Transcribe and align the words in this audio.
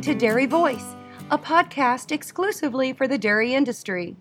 listening 0.00 0.18
to 0.18 0.26
Dairy 0.26 0.46
Voice, 0.46 0.96
a 1.30 1.36
podcast 1.36 2.10
exclusively 2.10 2.94
for 2.94 3.06
the 3.06 3.18
dairy 3.18 3.52
industry. 3.52 4.16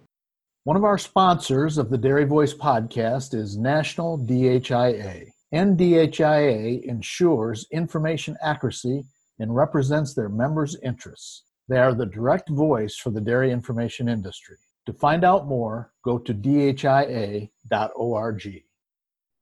One 0.65 0.75
of 0.75 0.83
our 0.83 0.97
sponsors 0.97 1.77
of 1.77 1.89
the 1.89 1.97
Dairy 1.97 2.25
Voice 2.25 2.53
podcast 2.53 3.33
is 3.33 3.57
National 3.57 4.17
DHIA. 4.17 5.29
NDHIA 5.53 6.83
ensures 6.83 7.65
information 7.71 8.35
accuracy 8.41 9.05
and 9.39 9.55
represents 9.55 10.13
their 10.13 10.27
members' 10.27 10.75
interests. 10.83 11.43
They 11.69 11.77
are 11.77 11.93
the 11.93 12.07
direct 12.07 12.49
voice 12.49 12.97
for 12.97 13.11
the 13.11 13.21
dairy 13.21 13.51
information 13.51 14.09
industry. 14.09 14.57
To 14.85 14.93
find 14.93 15.23
out 15.23 15.47
more, 15.47 15.93
go 16.03 16.17
to 16.17 16.33
dhia.org. 16.33 17.49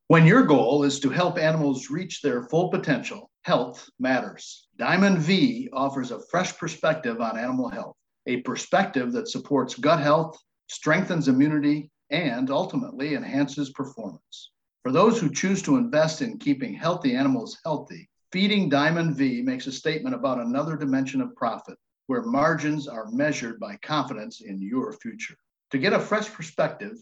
When 0.10 0.26
your 0.28 0.44
goal 0.44 0.84
is 0.84 1.00
to 1.00 1.10
help 1.10 1.40
animals 1.40 1.90
reach 1.90 2.22
their 2.22 2.44
full 2.44 2.70
potential, 2.70 3.32
health 3.48 3.90
matters. 3.98 4.68
Diamond 4.78 5.20
V 5.20 5.70
offers 5.72 6.12
a 6.12 6.20
fresh 6.20 6.58
perspective 6.58 7.22
on 7.22 7.40
animal 7.40 7.70
health, 7.70 7.96
a 8.26 8.42
perspective 8.42 9.14
that 9.14 9.30
supports 9.30 9.76
gut 9.76 10.02
health, 10.02 10.38
strengthens 10.70 11.30
immunity, 11.30 11.90
and 12.10 12.52
ultimately 12.52 13.16
enhances 13.16 13.70
performance. 13.70 14.52
For 14.84 14.92
those 14.92 15.18
who 15.18 15.34
choose 15.34 15.62
to 15.62 15.78
invest 15.78 16.22
in 16.22 16.38
keeping 16.40 16.74
healthy 16.74 17.16
animals 17.16 17.58
healthy, 17.64 18.10
Feeding 18.34 18.68
Diamond 18.68 19.16
V 19.16 19.42
makes 19.42 19.66
a 19.66 19.72
statement 19.72 20.14
about 20.14 20.42
another 20.42 20.76
dimension 20.76 21.22
of 21.22 21.34
profit 21.38 21.78
where 22.08 22.24
margins 22.24 22.86
are 22.86 23.10
measured 23.12 23.62
by 23.62 23.78
confidence 23.78 24.42
in 24.42 24.62
your 24.62 24.92
future. 24.92 25.38
To 25.72 25.78
get 25.78 25.94
a 25.94 26.00
fresh 26.02 26.30
perspective, 26.30 26.98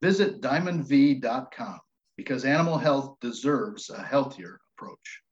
visit 0.00 0.40
diamondv.com 0.42 1.80
because 2.16 2.44
animal 2.44 2.78
health 2.78 3.16
deserves 3.20 3.90
a 3.90 4.00
healthier 4.00 4.60
approach. 4.76 5.22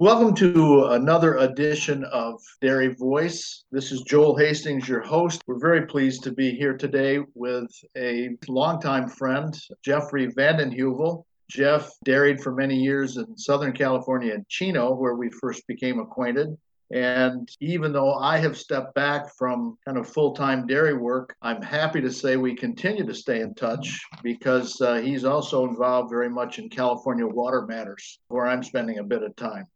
Welcome 0.00 0.34
to 0.36 0.86
another 0.92 1.36
edition 1.36 2.04
of 2.04 2.40
Dairy 2.62 2.94
Voice. 2.94 3.64
This 3.70 3.92
is 3.92 4.00
Joel 4.00 4.34
Hastings, 4.34 4.88
your 4.88 5.02
host. 5.02 5.42
We're 5.46 5.58
very 5.58 5.84
pleased 5.84 6.22
to 6.22 6.32
be 6.32 6.52
here 6.52 6.74
today 6.74 7.18
with 7.34 7.70
a 7.98 8.30
longtime 8.48 9.10
friend, 9.10 9.54
Jeffrey 9.84 10.28
Vanden 10.28 10.74
Heuvel. 10.74 11.26
Jeff 11.50 11.92
dairied 12.06 12.40
for 12.40 12.54
many 12.54 12.76
years 12.76 13.18
in 13.18 13.36
Southern 13.36 13.74
California 13.74 14.32
in 14.32 14.46
Chino, 14.48 14.94
where 14.94 15.16
we 15.16 15.28
first 15.38 15.66
became 15.66 16.00
acquainted. 16.00 16.56
And 16.90 17.46
even 17.60 17.92
though 17.92 18.14
I 18.14 18.38
have 18.38 18.56
stepped 18.56 18.94
back 18.94 19.36
from 19.36 19.76
kind 19.84 19.98
of 19.98 20.08
full 20.08 20.32
time 20.32 20.66
dairy 20.66 20.94
work, 20.94 21.36
I'm 21.42 21.60
happy 21.60 22.00
to 22.00 22.10
say 22.10 22.38
we 22.38 22.54
continue 22.54 23.04
to 23.04 23.14
stay 23.14 23.40
in 23.42 23.54
touch 23.54 24.00
because 24.22 24.80
uh, 24.80 24.94
he's 24.94 25.26
also 25.26 25.68
involved 25.68 26.08
very 26.08 26.30
much 26.30 26.58
in 26.58 26.70
California 26.70 27.26
water 27.26 27.66
matters, 27.66 28.18
where 28.28 28.46
I'm 28.46 28.62
spending 28.62 28.96
a 28.96 29.04
bit 29.04 29.22
of 29.22 29.36
time. 29.36 29.66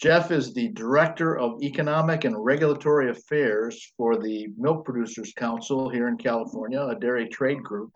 Jeff 0.00 0.30
is 0.30 0.54
the 0.54 0.68
Director 0.68 1.36
of 1.38 1.62
Economic 1.62 2.24
and 2.24 2.42
Regulatory 2.42 3.10
Affairs 3.10 3.92
for 3.98 4.16
the 4.16 4.48
Milk 4.56 4.86
Producers 4.86 5.34
Council 5.36 5.90
here 5.90 6.08
in 6.08 6.16
California, 6.16 6.80
a 6.80 6.98
dairy 6.98 7.28
trade 7.28 7.62
group. 7.62 7.92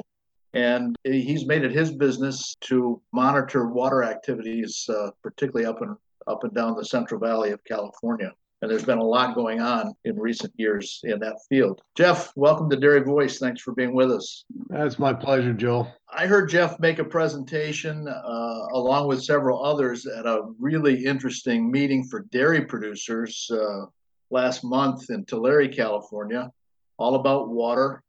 And 0.53 0.95
he's 1.05 1.47
made 1.47 1.65
it 1.65 1.73
his 1.73 1.93
business 1.93 2.57
to 2.63 3.01
monitor 3.15 3.69
water 3.69 4.05
activities, 4.05 4.87
uh, 4.91 5.13
particularly 5.23 5.65
up 5.65 5.81
and 5.81 5.97
up 6.27 6.45
and 6.45 6.55
down 6.55 6.77
the 6.77 6.85
Central 6.85 7.19
Valley 7.19 7.53
of 7.53 7.65
California. 7.65 8.33
And 8.63 8.71
there's 8.71 8.85
been 8.85 8.99
a 8.99 9.05
lot 9.05 9.35
going 9.35 9.61
on 9.61 9.95
in 10.05 10.19
recent 10.19 10.53
years 10.57 11.01
in 11.05 11.19
that 11.21 11.37
field. 11.49 11.83
Jeff, 11.97 12.33
welcome 12.35 12.71
to 12.71 12.77
Dairy 12.77 13.03
Voice. 13.03 13.39
Thanks 13.39 13.61
for 13.61 13.73
being 13.75 13.95
with 13.95 14.11
us. 14.11 14.45
That's 14.69 14.99
my 14.99 15.13
pleasure, 15.13 15.53
Joel. 15.53 15.93
I 16.11 16.27
heard 16.27 16.49
Jeff 16.49 16.81
make 16.81 16.99
a 16.99 17.05
presentation 17.05 18.09
uh, 18.09 18.67
along 18.73 19.09
with 19.09 19.23
several 19.23 19.63
others 19.63 20.07
at 20.07 20.25
a 20.25 20.43
really 20.59 21.05
interesting 21.05 21.71
meeting 21.71 22.05
for 22.05 22.21
dairy 22.31 22.65
producers 22.65 23.51
uh, 23.51 23.87
last 24.31 24.65
month 24.65 25.11
in 25.11 25.25
Tulare, 25.25 25.69
California, 25.69 26.51
all 26.97 27.17
about 27.17 27.51
water. 27.51 28.03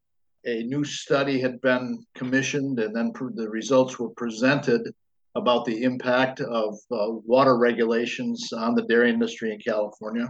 A 0.46 0.64
new 0.64 0.84
study 0.84 1.42
had 1.42 1.60
been 1.62 2.06
commissioned, 2.14 2.80
and 2.80 2.96
then 2.96 3.12
the 3.34 3.50
results 3.50 3.98
were 3.98 4.10
presented 4.10 4.94
about 5.36 5.66
the 5.66 5.84
impact 5.84 6.40
of 6.42 6.76
uh, 6.92 7.12
water 7.26 7.58
regulations 7.58 8.54
on 8.54 8.74
the 8.74 8.84
dairy 8.84 9.10
industry 9.10 9.52
in 9.54 9.60
California. 9.60 10.28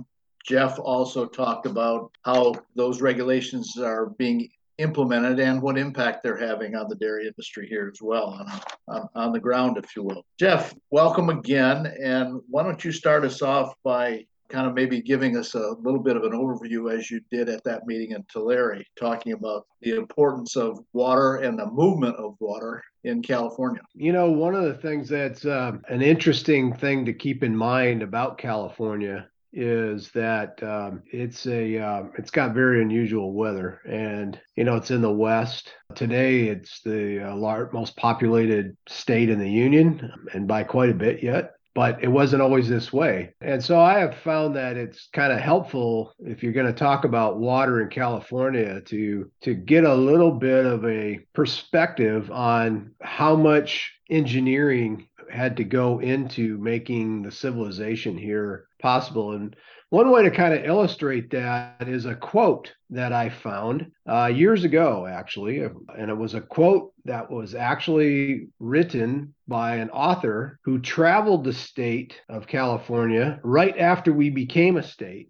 Jeff 0.48 0.78
also 0.80 1.26
talked 1.26 1.66
about 1.66 2.12
how 2.24 2.54
those 2.76 3.02
regulations 3.02 3.78
are 3.78 4.08
being 4.18 4.48
implemented 4.78 5.40
and 5.40 5.62
what 5.62 5.78
impact 5.78 6.22
they're 6.22 6.38
having 6.38 6.76
on 6.76 6.88
the 6.90 6.96
dairy 6.96 7.28
industry 7.28 7.68
here 7.68 7.90
as 7.92 8.02
well, 8.02 8.26
on, 8.26 8.62
on, 8.88 9.10
on, 9.16 9.32
the 9.32 9.40
ground, 9.40 9.78
if 9.78 9.96
you 9.96 10.04
will. 10.04 10.24
Jeff, 10.40 10.76
welcome 10.92 11.30
again. 11.30 11.88
And 12.02 12.42
why 12.50 12.64
don't 12.64 12.84
you 12.84 12.92
start 12.92 13.24
us 13.24 13.42
off 13.42 13.74
by 13.84 14.26
kind 14.50 14.68
of 14.68 14.74
maybe 14.74 15.02
giving 15.02 15.38
us 15.38 15.56
a 15.56 15.76
little 15.82 16.00
bit 16.00 16.16
of 16.16 16.24
an 16.24 16.34
overview 16.34 16.96
as 16.96 17.10
you 17.10 17.20
did 17.32 17.50
at 17.50 17.64
that 17.64 17.88
meeting 17.88 18.12
in 18.12 18.24
Tulare, 18.32 18.84
talking 19.00 19.34
about 19.34 19.66
the 19.82 19.96
importance 19.96 20.56
of 20.56 20.80
water 20.94 21.38
and 21.38 21.58
the 21.58 21.66
movement 21.66 22.16
of 22.18 22.36
water 22.40 22.84
in 23.06 23.22
California. 23.22 23.82
You 23.94 24.12
know, 24.12 24.32
one 24.32 24.56
of 24.56 24.64
the 24.64 24.74
things 24.74 25.08
that's 25.08 25.46
uh, 25.46 25.74
an 25.88 26.02
interesting 26.02 26.74
thing 26.74 27.06
to 27.06 27.14
keep 27.14 27.44
in 27.44 27.56
mind 27.56 28.02
about 28.02 28.38
California 28.38 29.28
is 29.54 30.10
that 30.12 30.62
um, 30.64 31.02
it's 31.12 31.48
a 31.48 31.78
um, 31.78 32.12
it's 32.18 32.32
got 32.32 32.54
very 32.54 32.82
unusual 32.82 33.32
weather, 33.32 33.80
and 33.88 34.40
you 34.58 34.66
know 34.66 34.76
it's 34.76 34.92
in 34.92 35.02
the 35.02 35.12
west. 35.12 35.72
Today, 35.96 36.48
it's 36.48 36.82
the 36.82 37.32
uh, 37.32 37.68
most 37.72 37.96
populated 37.96 38.76
state 38.90 39.30
in 39.30 39.40
the 39.40 39.50
union, 39.50 40.12
and 40.34 40.48
by 40.48 40.64
quite 40.64 40.90
a 40.90 40.94
bit 40.94 41.24
yet. 41.24 41.55
But 41.76 42.02
it 42.02 42.08
wasn't 42.08 42.42
always 42.42 42.70
this 42.70 42.94
way, 42.94 43.34
and 43.42 43.62
so 43.62 43.80
I 43.80 44.00
have 44.00 44.16
found 44.16 44.56
that 44.56 44.78
it's 44.78 45.10
kind 45.12 45.34
of 45.34 45.40
helpful 45.40 46.14
if 46.20 46.42
you're 46.42 46.54
going 46.54 46.66
to 46.68 46.74
talk 46.74 47.04
about 47.04 47.38
water 47.38 47.82
in 47.82 47.90
California 47.90 48.80
to 48.80 49.30
to 49.42 49.54
get 49.54 49.84
a 49.84 49.94
little 49.94 50.32
bit 50.32 50.66
of 50.66 50.86
a 50.86 51.20
perspective 51.34 52.32
on 52.32 52.92
how 53.02 53.36
much 53.36 53.92
engineering 54.10 55.08
had 55.30 55.58
to 55.58 55.64
go 55.64 56.00
into 56.00 56.58
making 56.60 57.24
the 57.24 57.32
civilization 57.32 58.18
here 58.18 58.68
possible. 58.82 59.34
And 59.34 59.56
one 59.90 60.12
way 60.12 60.24
to 60.24 60.32
kind 60.32 60.54
of 60.54 60.66
illustrate 60.66 61.30
that 61.32 61.88
is 61.88 62.06
a 62.06 62.16
quote 62.16 62.74
that 62.90 63.14
I 63.14 63.30
found 63.30 63.92
uh, 64.10 64.26
years 64.34 64.64
ago, 64.64 65.06
actually. 65.06 65.62
And 65.62 66.10
it 66.10 66.18
was 66.18 66.34
a 66.34 66.42
quote 66.42 66.94
that 67.06 67.30
was 67.30 67.54
actually 67.54 68.48
written 68.60 69.34
by 69.48 69.76
an 69.76 69.92
author 69.92 70.60
who 70.64 70.80
traveled 70.80 71.44
the 71.44 71.54
state 71.54 72.20
of 72.30 72.48
California 72.48 73.40
right 73.44 73.78
after 73.78 74.12
we 74.12 74.30
became 74.30 74.78
a 74.78 74.84
state 74.84 75.30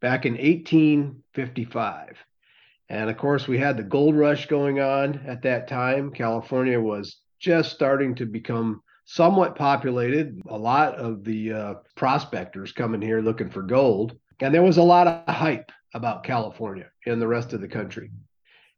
back 0.00 0.26
in 0.26 0.32
1855. 0.32 2.16
And 2.88 3.08
of 3.08 3.16
course, 3.16 3.48
we 3.48 3.58
had 3.58 3.76
the 3.76 3.84
gold 3.84 4.16
rush 4.16 4.46
going 4.46 4.80
on 4.80 5.22
at 5.26 5.42
that 5.42 5.68
time. 5.68 6.10
California 6.10 6.78
was 6.78 7.16
just 7.38 7.72
starting 7.72 8.16
to 8.16 8.26
become 8.26 8.82
somewhat 9.04 9.56
populated. 9.56 10.40
A 10.48 10.56
lot 10.56 10.94
of 10.94 11.24
the 11.24 11.52
uh, 11.52 11.74
prospectors 11.96 12.72
coming 12.72 13.02
here 13.02 13.20
looking 13.20 13.50
for 13.50 13.62
gold. 13.62 14.16
And 14.40 14.54
there 14.54 14.62
was 14.62 14.78
a 14.78 14.82
lot 14.82 15.06
of 15.06 15.34
hype 15.34 15.70
about 15.94 16.24
California 16.24 16.90
and 17.06 17.20
the 17.20 17.28
rest 17.28 17.52
of 17.52 17.60
the 17.60 17.68
country. 17.68 18.10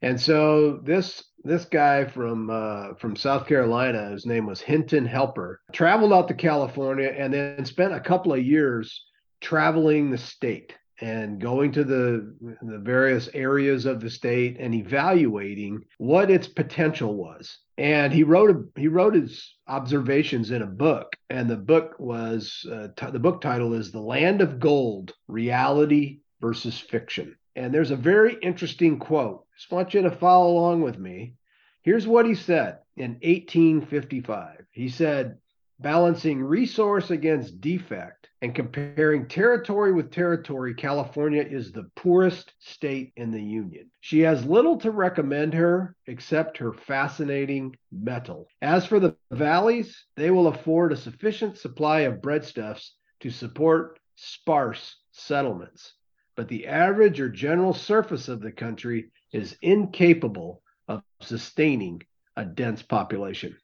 And 0.03 0.21
so 0.21 0.81
this 0.85 1.25
this 1.45 1.65
guy 1.65 2.05
from 2.05 2.51
uh, 2.51 2.95
from 2.95 3.17
South 3.17 3.47
Carolina, 3.47 4.11
his 4.11 4.27
name 4.27 4.47
was 4.47 4.61
Hinton 4.61 5.06
Helper, 5.06 5.61
traveled 5.73 6.12
out 6.12 6.29
to 6.29 6.35
California 6.35 7.15
and 7.17 7.32
then 7.32 7.65
spent 7.65 7.94
a 7.94 8.00
couple 8.00 8.32
of 8.32 8.44
years 8.44 9.05
traveling 9.41 10.11
the 10.11 10.19
state 10.19 10.75
and 11.00 11.41
going 11.41 11.73
to 11.73 11.85
the 11.85 12.35
the 12.62 12.79
various 12.79 13.29
areas 13.35 13.85
of 13.87 14.00
the 14.00 14.11
state 14.11 14.56
and 14.61 14.75
evaluating 14.75 15.85
what 15.99 16.31
its 16.31 16.46
potential 16.46 17.14
was. 17.14 17.58
And 17.76 18.12
he 18.12 18.23
wrote 18.23 18.50
a, 18.50 18.81
he 18.81 18.88
wrote 18.88 19.14
his 19.14 19.55
observations 19.67 20.50
in 20.50 20.62
a 20.62 20.67
book 20.67 21.17
and 21.31 21.50
the 21.50 21.56
book 21.56 21.96
was 21.99 22.64
uh, 22.70 22.88
t- 22.96 23.11
the 23.11 23.19
book 23.19 23.41
title 23.41 23.75
is 23.75 23.91
the 23.91 24.00
land 24.00 24.41
of 24.41 24.61
gold 24.61 25.12
reality 25.26 26.20
versus 26.41 26.79
fiction. 26.79 27.37
And 27.56 27.73
there's 27.73 27.90
a 27.90 27.97
very 27.97 28.37
interesting 28.43 28.99
quote. 28.99 29.44
Just 29.56 29.73
want 29.73 29.94
you 29.94 30.02
to 30.02 30.11
follow 30.11 30.52
along 30.52 30.82
with 30.82 30.99
me. 30.99 31.35
Here's 31.82 32.06
what 32.06 32.26
he 32.26 32.35
said 32.35 32.79
in 32.97 33.19
1855 33.23 34.64
he 34.70 34.88
said 34.88 35.38
balancing 35.81 36.43
resource 36.43 37.11
against 37.11 37.61
defect 37.61 38.29
and 38.43 38.55
comparing 38.55 39.26
territory 39.26 39.93
with 39.93 40.11
territory, 40.11 40.75
California 40.75 41.43
is 41.43 41.73
the 41.73 41.91
poorest 41.97 42.53
state 42.59 43.12
in 43.17 43.31
the 43.31 43.43
Union. 43.43 43.91
She 44.00 44.21
has 44.21 44.44
little 44.44 44.79
to 44.79 44.91
recommend 44.91 45.55
her 45.55 45.97
except 46.06 46.59
her 46.59 46.73
fascinating 46.73 47.76
metal. 47.91 48.49
As 48.62 48.87
for 48.87 49.00
the 49.00 49.17
valleys, 49.31 50.05
they 50.17 50.31
will 50.31 50.49
afford 50.49 50.93
a 50.93 50.97
sufficient 50.97 51.59
supply 51.59 52.00
of 52.00 52.21
breadstuffs 52.21 52.91
to 53.21 53.31
support 53.31 53.99
sparse 54.17 54.97
settlements. 55.12 55.94
But 56.37 56.49
the 56.49 56.67
average 56.67 57.21
or 57.21 57.29
general 57.29 57.75
surface 57.75 58.29
of 58.29 58.41
the 58.41 58.53
country 58.53 59.11
is 59.32 59.56
incapable 59.62 60.62
of 60.88 61.03
sustaining 61.21 62.03
a 62.37 62.44
dense 62.44 62.82
population. 62.82 63.56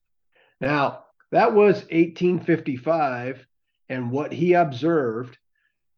Now, 0.60 1.04
that 1.32 1.54
was 1.54 1.76
1855 1.90 3.46
and 3.88 4.10
what 4.10 4.32
he 4.32 4.54
observed 4.54 5.38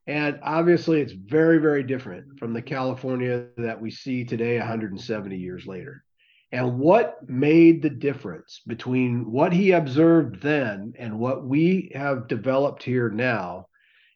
And 0.07 0.41
obviously, 0.43 1.01
it's 1.01 1.13
very, 1.13 1.59
very 1.59 1.85
different 1.85 2.39
from 2.39 2.53
the 2.53 2.63
California 2.63 3.47
that 3.57 3.81
we 3.81 3.91
see 3.91 4.25
today, 4.25 4.59
170 4.59 5.37
years 5.37 5.67
later. 5.67 6.05
And 6.53 6.79
what 6.79 7.29
made 7.29 7.83
the 7.83 7.91
difference 7.91 8.61
between 8.67 9.31
what 9.33 9.53
he 9.53 9.73
observed 9.73 10.43
then 10.43 10.95
and 10.99 11.19
what 11.19 11.47
we 11.47 11.93
have 11.95 12.29
developed 12.29 12.83
here 12.83 13.11
now 13.11 13.69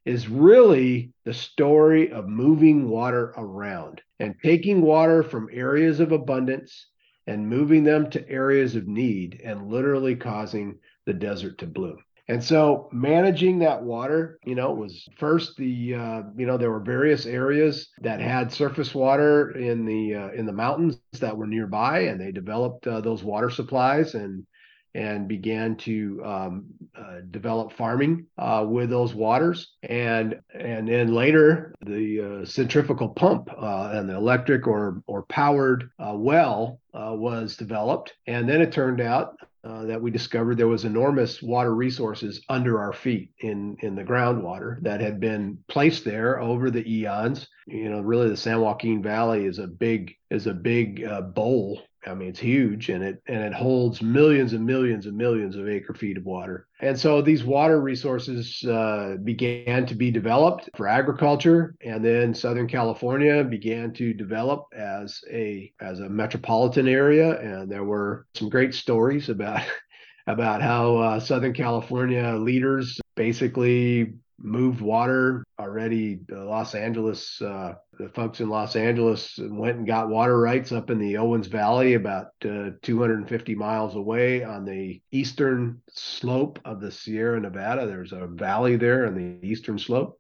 is 0.05 0.29
really 0.29 1.13
the 1.25 1.35
story 1.35 2.13
of 2.13 2.29
moving 2.29 2.89
water 2.89 3.33
around 3.37 4.03
and 4.21 4.35
taking 4.43 4.83
water 4.83 5.23
from 5.23 5.49
areas 5.53 6.01
of 6.01 6.13
abundance 6.13 6.89
and 7.27 7.49
moving 7.49 7.85
them 7.85 8.11
to 8.11 8.29
areas 8.29 8.77
of 8.77 8.87
need 8.89 9.41
and 9.45 9.69
literally 9.69 10.17
causing 10.17 10.79
the 11.07 11.15
desert 11.15 11.59
to 11.59 11.67
bloom. 11.67 11.99
And 12.29 12.43
so 12.43 12.89
managing 12.93 13.61
that 13.61 13.83
water, 13.83 14.39
you 14.45 14.57
know, 14.57 14.73
was 14.73 15.09
first 15.17 15.57
the 15.57 15.95
uh, 15.95 16.23
you 16.37 16.47
know 16.47 16.57
there 16.57 16.73
were 16.73 16.81
various 16.81 17.25
areas 17.25 17.89
that 18.01 18.21
had 18.21 18.53
surface 18.53 18.95
water 18.95 19.53
in 19.53 19.85
the 19.85 20.15
uh, 20.15 20.29
in 20.31 20.45
the 20.45 20.53
mountains 20.53 20.99
that 21.21 21.37
were 21.37 21.47
nearby, 21.47 22.01
and 22.01 22.21
they 22.21 22.33
developed 22.33 22.87
uh, 22.87 23.01
those 23.01 23.23
water 23.23 23.49
supplies 23.49 24.15
and 24.15 24.45
and 24.93 25.29
began 25.29 25.77
to 25.77 26.23
um, 26.25 26.65
uh, 26.99 27.21
develop 27.31 27.71
farming 27.75 28.27
uh, 28.39 28.65
with 28.67 28.91
those 28.91 29.15
waters. 29.15 29.75
And 29.85 30.41
and 30.53 30.89
then 30.89 31.15
later, 31.15 31.75
the 31.85 32.41
uh, 32.43 32.45
centrifugal 32.45 33.11
pump 33.11 33.51
and 33.57 34.09
the 34.09 34.17
electric 34.17 34.67
or 34.67 35.01
or 35.07 35.23
powered 35.25 35.91
well 36.01 36.81
was 36.93 37.57
developed. 37.57 38.15
And 38.27 38.49
then 38.49 38.61
it 38.61 38.73
turned 38.73 39.01
out 39.01 39.37
uh, 39.67 39.85
that 39.85 40.01
we 40.01 40.11
discovered 40.11 40.57
there 40.57 40.69
was 40.69 40.85
enormous 40.85 41.43
water 41.43 41.75
resources 41.75 42.41
under 42.49 42.79
our 42.79 42.93
feet 42.93 43.31
in 43.41 43.77
in 43.81 43.97
the 43.97 44.05
groundwater 44.05 44.81
that 44.83 45.01
had 45.01 45.19
been 45.19 45.59
placed 45.69 46.05
there 46.05 46.41
over 46.41 46.71
the 46.71 46.87
eons. 46.89 47.49
You 47.67 47.91
know, 47.91 48.01
really, 48.01 48.29
the 48.29 48.37
San 48.37 48.61
Joaquin 48.61 49.03
Valley 49.03 49.45
is 49.45 49.59
a 49.59 49.67
big 49.67 50.15
is 50.31 50.47
a 50.47 50.55
big 50.55 51.05
uh, 51.05 51.23
bowl 51.23 51.83
I 52.07 52.15
mean, 52.15 52.29
it's 52.29 52.39
huge 52.39 52.89
and 52.89 53.03
it 53.03 53.23
and 53.27 53.43
it 53.43 53.53
holds 53.53 54.01
millions 54.01 54.53
and 54.53 54.65
millions 54.65 55.07
and 55.07 55.17
millions 55.17 55.57
of 55.57 55.69
acre 55.69 55.95
feet 55.95 56.17
of 56.17 56.25
water. 56.25 56.67
And 56.81 56.99
so 56.99 57.21
these 57.21 57.45
water 57.45 57.81
resources 57.81 58.63
uh, 58.65 59.17
began 59.25 59.87
to 59.87 59.95
be 59.95 60.11
developed 60.11 60.71
for 60.77 60.87
agriculture, 60.87 61.75
and 61.85 62.05
then 62.05 62.35
Southern 62.35 62.69
California 62.69 63.43
began 63.43 63.93
to 63.95 64.15
develop 64.15 64.67
as 64.77 65.21
a 65.31 65.73
as 65.81 66.01
a 66.01 66.09
metropolitan 66.09 66.87
area. 66.87 67.41
And 67.41 67.71
there 67.71 67.85
were 67.85 68.27
some 68.35 68.49
great 68.49 68.75
stories 68.75 69.29
about 69.29 69.63
about 70.29 70.63
how 70.63 70.97
uh, 70.97 71.21
Southern 71.21 71.53
California 71.53 72.37
leaders 72.37 73.01
basically 73.17 74.15
moved 74.39 74.81
water 74.81 75.45
already. 75.59 76.21
Los 76.29 76.75
Angeles, 76.75 77.41
uh, 77.41 77.75
the 77.99 78.09
folks 78.11 78.41
in 78.41 78.49
Los 78.49 78.77
Angeles 78.77 79.39
went 79.39 79.79
and 79.79 79.87
got 79.87 80.09
water 80.09 80.39
rights 80.39 80.73
up 80.73 80.91
in 80.91 80.99
the 80.99 81.17
Owens 81.17 81.47
Valley, 81.47 81.95
about 81.95 82.27
uh, 82.45 82.71
250 82.83 83.55
miles 83.55 83.97
away 83.97 84.45
on 84.45 84.65
the 84.65 85.01
eastern 85.11 85.81
slope 85.91 86.59
of 86.65 86.81
the 86.81 86.91
Sierra 86.91 87.41
Nevada. 87.41 87.87
There's 87.87 88.13
a 88.13 88.27
valley 88.27 88.77
there 88.77 89.07
on 89.07 89.15
the 89.15 89.47
eastern 89.47 89.79
slope 89.79 90.19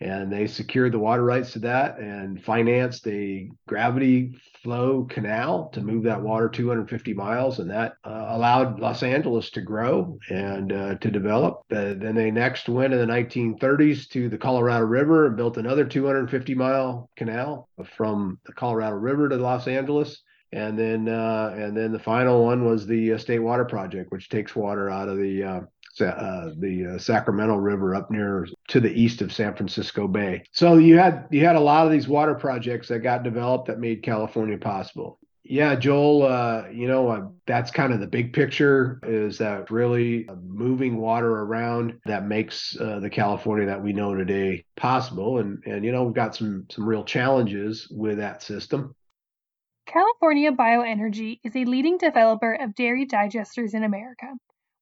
and 0.00 0.32
they 0.32 0.46
secured 0.46 0.92
the 0.92 0.98
water 0.98 1.22
rights 1.22 1.52
to 1.52 1.58
that 1.58 1.98
and 1.98 2.42
financed 2.42 3.06
a 3.06 3.50
gravity 3.68 4.34
flow 4.62 5.04
canal 5.04 5.68
to 5.74 5.82
move 5.82 6.04
that 6.04 6.22
water 6.22 6.48
250 6.48 7.12
miles. 7.12 7.58
And 7.58 7.70
that 7.70 7.92
uh, 8.04 8.26
allowed 8.28 8.80
los 8.80 9.02
angeles 9.02 9.50
to 9.50 9.60
grow 9.60 10.18
and 10.30 10.72
uh, 10.72 10.94
to 10.96 11.10
develop. 11.10 11.62
Uh, 11.70 11.94
then 11.96 12.14
they 12.14 12.30
next 12.30 12.68
went 12.68 12.94
in 12.94 12.98
the 12.98 13.12
1930s 13.12 14.08
to 14.10 14.30
the 14.30 14.38
colorado 14.38 14.86
river 14.86 15.26
and 15.26 15.36
built 15.36 15.58
another 15.58 15.84
250 15.84 16.54
mile 16.54 17.10
canal 17.16 17.68
from 17.96 18.38
the 18.46 18.52
colorado 18.52 18.96
river 18.96 19.28
to 19.28 19.36
los 19.36 19.68
angeles. 19.68 20.22
And 20.52 20.78
then 20.78 21.08
uh, 21.08 21.54
and 21.56 21.76
then 21.76 21.92
the 21.92 21.98
final 21.98 22.44
one 22.44 22.64
was 22.64 22.86
the 22.86 23.12
uh, 23.12 23.18
state 23.18 23.38
water 23.38 23.66
project 23.66 24.10
which 24.10 24.30
takes 24.30 24.56
water 24.56 24.88
out 24.88 25.08
of 25.08 25.18
the 25.18 25.66
uh, 26.00 26.06
uh, 26.06 26.52
the 26.58 26.94
uh, 26.94 26.98
Sacramento 26.98 27.56
River 27.56 27.94
up 27.94 28.10
near 28.10 28.46
to 28.68 28.80
the 28.80 28.92
east 28.92 29.22
of 29.22 29.32
San 29.32 29.54
Francisco 29.54 30.06
Bay. 30.06 30.44
So 30.52 30.76
you 30.76 30.98
had 30.98 31.26
you 31.30 31.44
had 31.44 31.56
a 31.56 31.60
lot 31.60 31.86
of 31.86 31.92
these 31.92 32.08
water 32.08 32.34
projects 32.34 32.88
that 32.88 32.98
got 33.00 33.22
developed 33.22 33.68
that 33.68 33.78
made 33.78 34.02
California 34.02 34.58
possible. 34.58 35.18
Yeah, 35.42 35.74
Joel, 35.74 36.22
uh, 36.22 36.68
you 36.70 36.86
know, 36.86 37.08
uh, 37.08 37.26
that's 37.44 37.72
kind 37.72 37.92
of 37.92 37.98
the 37.98 38.06
big 38.06 38.32
picture 38.32 39.00
is 39.02 39.38
that 39.38 39.68
really 39.68 40.28
moving 40.46 40.98
water 40.98 41.28
around 41.28 41.98
that 42.04 42.24
makes 42.24 42.78
uh, 42.78 43.00
the 43.00 43.10
California 43.10 43.66
that 43.66 43.82
we 43.82 43.92
know 43.92 44.14
today 44.14 44.64
possible. 44.76 45.38
And, 45.38 45.60
and, 45.64 45.84
you 45.84 45.90
know, 45.90 46.04
we've 46.04 46.14
got 46.14 46.36
some, 46.36 46.66
some 46.70 46.88
real 46.88 47.02
challenges 47.02 47.88
with 47.90 48.18
that 48.18 48.44
system. 48.44 48.94
California 49.86 50.52
Bioenergy 50.52 51.40
is 51.42 51.56
a 51.56 51.64
leading 51.64 51.98
developer 51.98 52.52
of 52.54 52.76
dairy 52.76 53.04
digesters 53.04 53.74
in 53.74 53.82
America. 53.82 54.26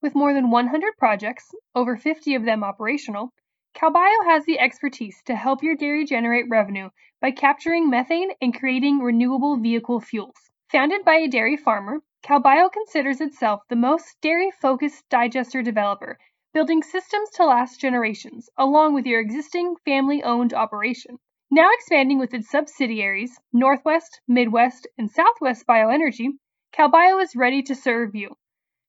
With 0.01 0.15
more 0.15 0.33
than 0.33 0.49
100 0.49 0.97
projects, 0.97 1.53
over 1.75 1.97
50 1.97 2.33
of 2.35 2.45
them 2.45 2.63
operational, 2.63 3.33
CalBio 3.75 4.23
has 4.23 4.45
the 4.45 4.57
expertise 4.57 5.21
to 5.23 5.35
help 5.35 5.61
your 5.61 5.75
dairy 5.75 6.05
generate 6.05 6.47
revenue 6.47 6.89
by 7.19 7.31
capturing 7.31 7.89
methane 7.89 8.31
and 8.41 8.57
creating 8.57 8.99
renewable 8.99 9.57
vehicle 9.57 9.99
fuels. 9.99 10.51
Founded 10.71 11.03
by 11.03 11.15
a 11.15 11.27
dairy 11.27 11.57
farmer, 11.57 12.01
CalBio 12.23 12.71
considers 12.71 13.19
itself 13.19 13.67
the 13.67 13.75
most 13.75 14.15
dairy 14.21 14.51
focused 14.51 15.03
digester 15.09 15.61
developer, 15.61 16.17
building 16.53 16.81
systems 16.81 17.29
to 17.31 17.45
last 17.45 17.81
generations, 17.81 18.49
along 18.57 18.93
with 18.93 19.05
your 19.05 19.19
existing 19.19 19.75
family 19.83 20.23
owned 20.23 20.53
operation. 20.53 21.19
Now 21.51 21.69
expanding 21.73 22.19
with 22.19 22.33
its 22.33 22.49
subsidiaries, 22.49 23.37
Northwest, 23.51 24.21
Midwest, 24.29 24.87
and 24.97 25.11
Southwest 25.11 25.67
Bioenergy, 25.67 26.37
CalBio 26.71 27.21
is 27.21 27.35
ready 27.35 27.63
to 27.63 27.75
serve 27.75 28.15
you. 28.15 28.37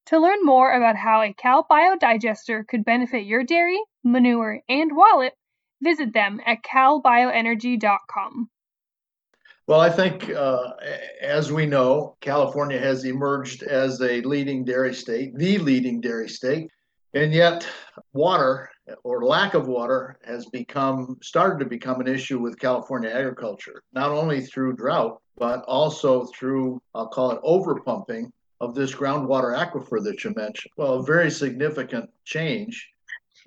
To 0.07 0.19
learn 0.19 0.45
more 0.45 0.73
about 0.73 0.97
how 0.97 1.23
a 1.23 1.35
CalBio 1.35 1.99
digester 1.99 2.65
could 2.69 2.85
benefit 2.85 3.27
your 3.27 3.45
dairy, 3.45 3.81
manure, 4.03 4.61
and 4.69 4.97
wallet, 4.97 5.35
visit 5.83 6.13
them 6.13 6.41
at 6.45 6.63
calbioenergy.com. 6.63 8.51
Well, 9.67 9.81
I 9.81 9.91
think, 9.91 10.29
uh, 10.31 10.73
as 11.23 11.53
we 11.53 11.65
know, 11.65 12.17
California 12.21 12.79
has 12.79 13.05
emerged 13.05 13.63
as 13.63 14.01
a 14.01 14.21
leading 14.23 14.65
dairy 14.65 14.95
state, 14.95 15.37
the 15.37 15.59
leading 15.59 16.01
dairy 16.01 16.29
state, 16.29 16.71
and 17.15 17.33
yet 17.33 17.67
water 18.13 18.69
or 19.05 19.25
lack 19.25 19.55
of 19.55 19.69
water 19.69 20.19
has 20.25 20.47
become 20.47 21.19
started 21.23 21.61
to 21.61 21.67
become 21.67 22.01
an 22.01 22.09
issue 22.09 22.41
with 22.41 22.59
California 22.59 23.11
agriculture, 23.11 23.83
not 23.93 24.11
only 24.11 24.41
through 24.41 24.75
drought, 24.75 25.21
but 25.37 25.63
also 25.67 26.25
through, 26.27 26.83
I'll 26.95 27.09
call 27.09 27.31
it 27.31 27.43
overpumping 27.43 28.31
of 28.61 28.75
this 28.75 28.95
groundwater 28.95 29.57
aquifer 29.57 30.03
that 30.05 30.23
you 30.25 30.33
mentioned. 30.37 30.73
Well, 30.77 30.95
a 30.95 31.03
very 31.03 31.31
significant 31.31 32.11
change 32.25 32.91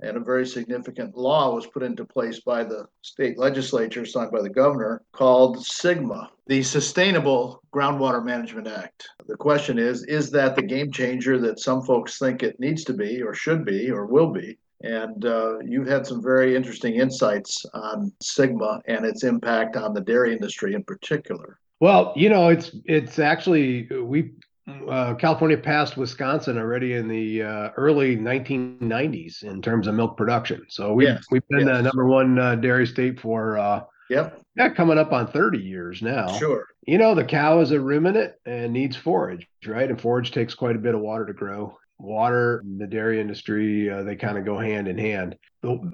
and 0.02 0.18
a 0.18 0.20
very 0.20 0.46
significant 0.46 1.16
law 1.16 1.54
was 1.54 1.68
put 1.68 1.84
into 1.84 2.06
place 2.06 2.40
by 2.40 2.64
the 2.64 2.88
state 3.02 3.38
legislature, 3.38 4.06
signed 4.06 4.32
by 4.32 4.42
the 4.42 4.50
governor, 4.50 5.02
called 5.12 5.58
SGMA, 5.58 6.28
the 6.48 6.64
Sustainable 6.64 7.62
Groundwater 7.74 8.24
Management 8.24 8.68
Act. 8.68 9.08
The 9.28 9.38
question 9.38 9.78
is 9.78 10.04
is 10.06 10.32
that 10.32 10.56
the 10.56 10.62
game 10.62 10.92
changer 10.92 11.40
that 11.40 11.60
some 11.60 11.84
folks 11.84 12.18
think 12.18 12.44
it 12.44 12.60
needs 12.60 12.84
to 12.86 12.94
be, 12.94 13.22
or 13.22 13.34
should 13.34 13.66
be, 13.66 13.92
or 13.92 14.06
will 14.06 14.32
be? 14.32 14.58
And 14.82 15.26
uh, 15.26 15.60
you've 15.60 15.88
had 15.88 16.06
some 16.06 16.22
very 16.22 16.56
interesting 16.56 16.96
insights 16.96 17.66
on 17.74 18.12
SGMA 18.22 18.82
and 18.88 19.06
its 19.06 19.24
impact 19.24 19.78
on 19.78 19.94
the 19.94 20.02
dairy 20.02 20.34
industry 20.34 20.74
in 20.74 20.84
particular. 20.84 21.60
Well, 21.80 22.14
you 22.16 22.30
know, 22.30 22.50
it's 22.50 22.72
it's 22.86 23.20
actually 23.20 23.88
we 24.02 24.32
uh, 24.68 25.14
California 25.16 25.58
passed 25.58 25.98
Wisconsin 25.98 26.58
already 26.58 26.94
in 26.94 27.08
the 27.08 27.44
uh, 27.44 27.70
early 27.76 28.16
1990s 28.16 29.44
in 29.44 29.62
terms 29.62 29.88
of 29.88 29.96
milk 29.96 30.16
production. 30.16 30.66
So 30.70 30.94
we, 30.94 31.06
yes. 31.06 31.26
we've 31.32 31.48
been 31.50 31.68
yes. 31.68 31.78
the 31.78 31.82
number 31.82 32.06
one 32.06 32.40
uh, 32.40 32.56
dairy 32.56 32.88
state 32.88 33.20
for 33.20 33.58
uh, 33.58 33.84
yep. 34.10 34.42
yeah, 34.56 34.70
coming 34.70 34.98
up 34.98 35.12
on 35.12 35.28
30 35.28 35.58
years 35.60 36.02
now. 36.02 36.32
Sure. 36.38 36.66
You 36.86 36.98
know, 36.98 37.14
the 37.14 37.26
cow 37.26 37.60
is 37.60 37.72
a 37.72 37.80
ruminant 37.80 38.34
and 38.46 38.72
needs 38.72 38.96
forage, 38.96 39.48
right? 39.66 39.90
And 39.90 40.00
forage 40.00 40.32
takes 40.32 40.54
quite 40.54 40.76
a 40.76 40.80
bit 40.80 40.96
of 40.96 41.02
water 41.02 41.26
to 41.26 41.34
grow. 41.34 41.78
Water, 42.00 42.64
the 42.78 42.88
dairy 42.88 43.20
industry, 43.20 43.90
uh, 43.90 44.04
they 44.04 44.16
kind 44.16 44.38
of 44.38 44.46
go 44.46 44.58
hand 44.58 44.88
in 44.88 44.98
hand. 44.98 45.38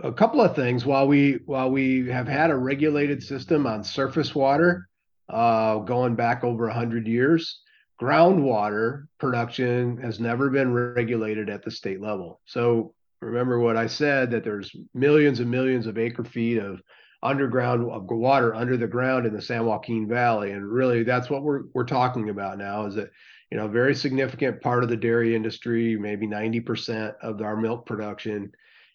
A 0.03 0.11
couple 0.11 0.41
of 0.41 0.55
things 0.55 0.83
while 0.83 1.07
we 1.07 1.39
while 1.45 1.69
we 1.69 2.07
have 2.07 2.27
had 2.27 2.49
a 2.49 2.55
regulated 2.55 3.21
system 3.21 3.67
on 3.67 3.83
surface 3.83 4.33
water 4.33 4.89
uh, 5.27 5.77
going 5.79 6.15
back 6.15 6.43
over 6.43 6.65
100 6.65 7.07
years, 7.07 7.61
groundwater 8.01 9.07
production 9.19 9.97
has 9.97 10.19
never 10.19 10.49
been 10.49 10.73
regulated 10.73 11.49
at 11.49 11.63
the 11.63 11.71
state 11.71 12.01
level. 12.01 12.39
So 12.45 12.93
remember 13.21 13.59
what 13.59 13.77
I 13.77 13.87
said 13.87 14.31
that 14.31 14.43
there's 14.43 14.73
millions 14.93 15.39
and 15.39 15.51
millions 15.51 15.85
of 15.85 15.97
acre 15.97 16.23
feet 16.23 16.57
of 16.57 16.81
underground 17.21 17.89
of 17.91 18.05
water 18.09 18.55
under 18.55 18.77
the 18.77 18.87
ground 18.87 19.25
in 19.25 19.33
the 19.33 19.41
San 19.41 19.65
Joaquin 19.65 20.07
Valley, 20.07 20.51
and 20.51 20.65
really 20.65 21.03
that's 21.03 21.29
what 21.29 21.43
we're 21.43 21.63
we're 21.73 21.83
talking 21.83 22.29
about 22.29 22.57
now. 22.57 22.85
Is 22.85 22.95
that 22.95 23.11
you 23.51 23.57
know 23.57 23.65
a 23.65 23.69
very 23.69 23.93
significant 23.93 24.61
part 24.61 24.83
of 24.83 24.89
the 24.89 24.95
dairy 24.95 25.35
industry, 25.35 25.97
maybe 25.97 26.27
90% 26.27 27.15
of 27.21 27.41
our 27.41 27.57
milk 27.57 27.85
production 27.85 28.51